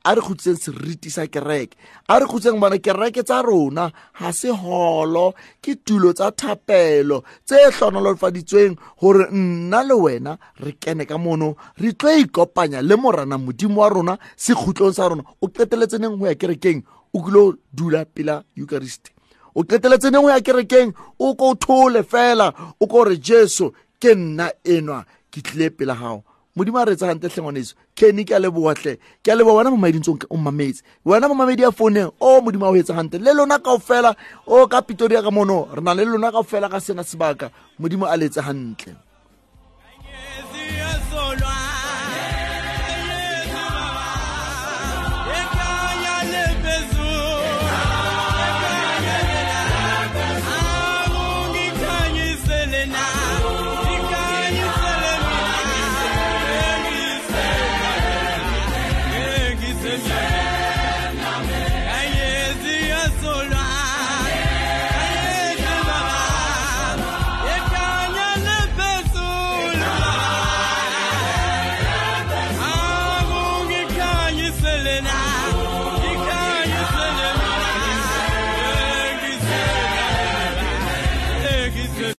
a 0.06 0.16
re 0.16 0.22
kgutseng 0.22 0.56
seriti 0.56 1.10
sa 1.10 1.28
kereke. 1.28 1.76
A 2.08 2.20
re 2.20 2.26
kgutseng 2.26 2.60
bona 2.60 2.78
kereke 2.80 3.24
tsa 3.24 3.42
rona 3.42 3.92
ga 4.20 4.32
se 4.32 4.50
holo 4.50 5.34
ke 5.62 5.76
tulo 5.84 6.14
tsa 6.14 6.32
thapelo 6.32 7.24
tse 7.46 7.72
hlonolofaditsweng 7.76 8.78
gore 9.00 9.28
nna 9.32 9.84
le 9.84 9.94
wena 9.94 10.38
re 10.60 10.72
kene 10.80 11.06
ka 11.06 11.18
mono 11.18 11.56
re 11.78 11.94
tlo 11.94 12.10
ikopanya 12.16 12.82
le 12.82 12.96
morana 12.96 13.38
modimo 13.38 13.82
wa 13.82 13.90
rona 13.90 14.18
sekhutlong 14.38 14.94
sa 14.94 15.10
rona. 15.10 15.24
O 15.42 15.48
qeteletseneng 15.48 16.18
go 16.18 16.28
ya 16.28 16.36
kerekeng 16.36 16.84
o 17.14 17.20
kile 17.24 17.60
dula 17.74 18.06
pela 18.06 18.44
eucharist. 18.56 19.12
O 19.56 19.64
qeteletseneng 19.64 20.24
go 20.24 20.30
ya 20.30 20.40
kerekeng 20.40 20.94
o 21.20 21.36
ko 21.36 21.56
thole 21.56 22.04
fela 22.04 22.54
o 22.80 22.88
ko 22.88 23.04
re 23.04 23.18
jesu 23.18 23.74
ke 24.00 24.16
nna 24.16 24.48
enwa 24.64 25.04
ke 25.30 25.44
tlile 25.44 25.70
pela 25.76 25.94
gago 25.94 26.24
modimo 26.56 26.78
a 26.80 26.86
re 26.86 26.96
tsa 26.96 27.08
gantle 27.08 27.30
tlhengwaneso 27.30 27.76
kene 27.96 28.26
ke 28.26 28.34
a 28.36 28.40
leboatlhe 28.40 29.00
ke 29.24 29.32
a 29.32 29.36
leboa 29.36 29.64
wena 29.64 29.72
mo 29.72 29.78
tse 29.78 30.28
o 30.30 30.38
mmametse. 30.38 30.84
Wena 31.06 31.28
mo 31.28 31.36
mamedi 31.36 31.64
a 31.64 31.72
founeng 31.72 32.12
o 32.20 32.42
modimo 32.42 32.66
a 32.66 32.70
o 32.70 32.76
etsa 32.76 32.94
gantle 32.94 33.20
le 33.20 33.34
lona 33.34 33.60
kao 33.60 33.80
fela 33.80 34.16
o 34.48 34.68
ka 34.68 34.82
pitori 34.82 35.16
ya 35.16 35.22
ka 35.22 35.32
mono 35.32 35.68
re 35.74 35.82
na 35.82 35.94
le 35.94 36.06
lona 36.06 36.32
kao 36.32 36.44
fela 36.44 36.70
ka 36.70 36.80
sena 36.80 37.04
sebaka. 37.04 37.52
Modimo 37.80 38.06
a 38.06 38.18
letse 38.18 38.42
gantle 38.42 39.09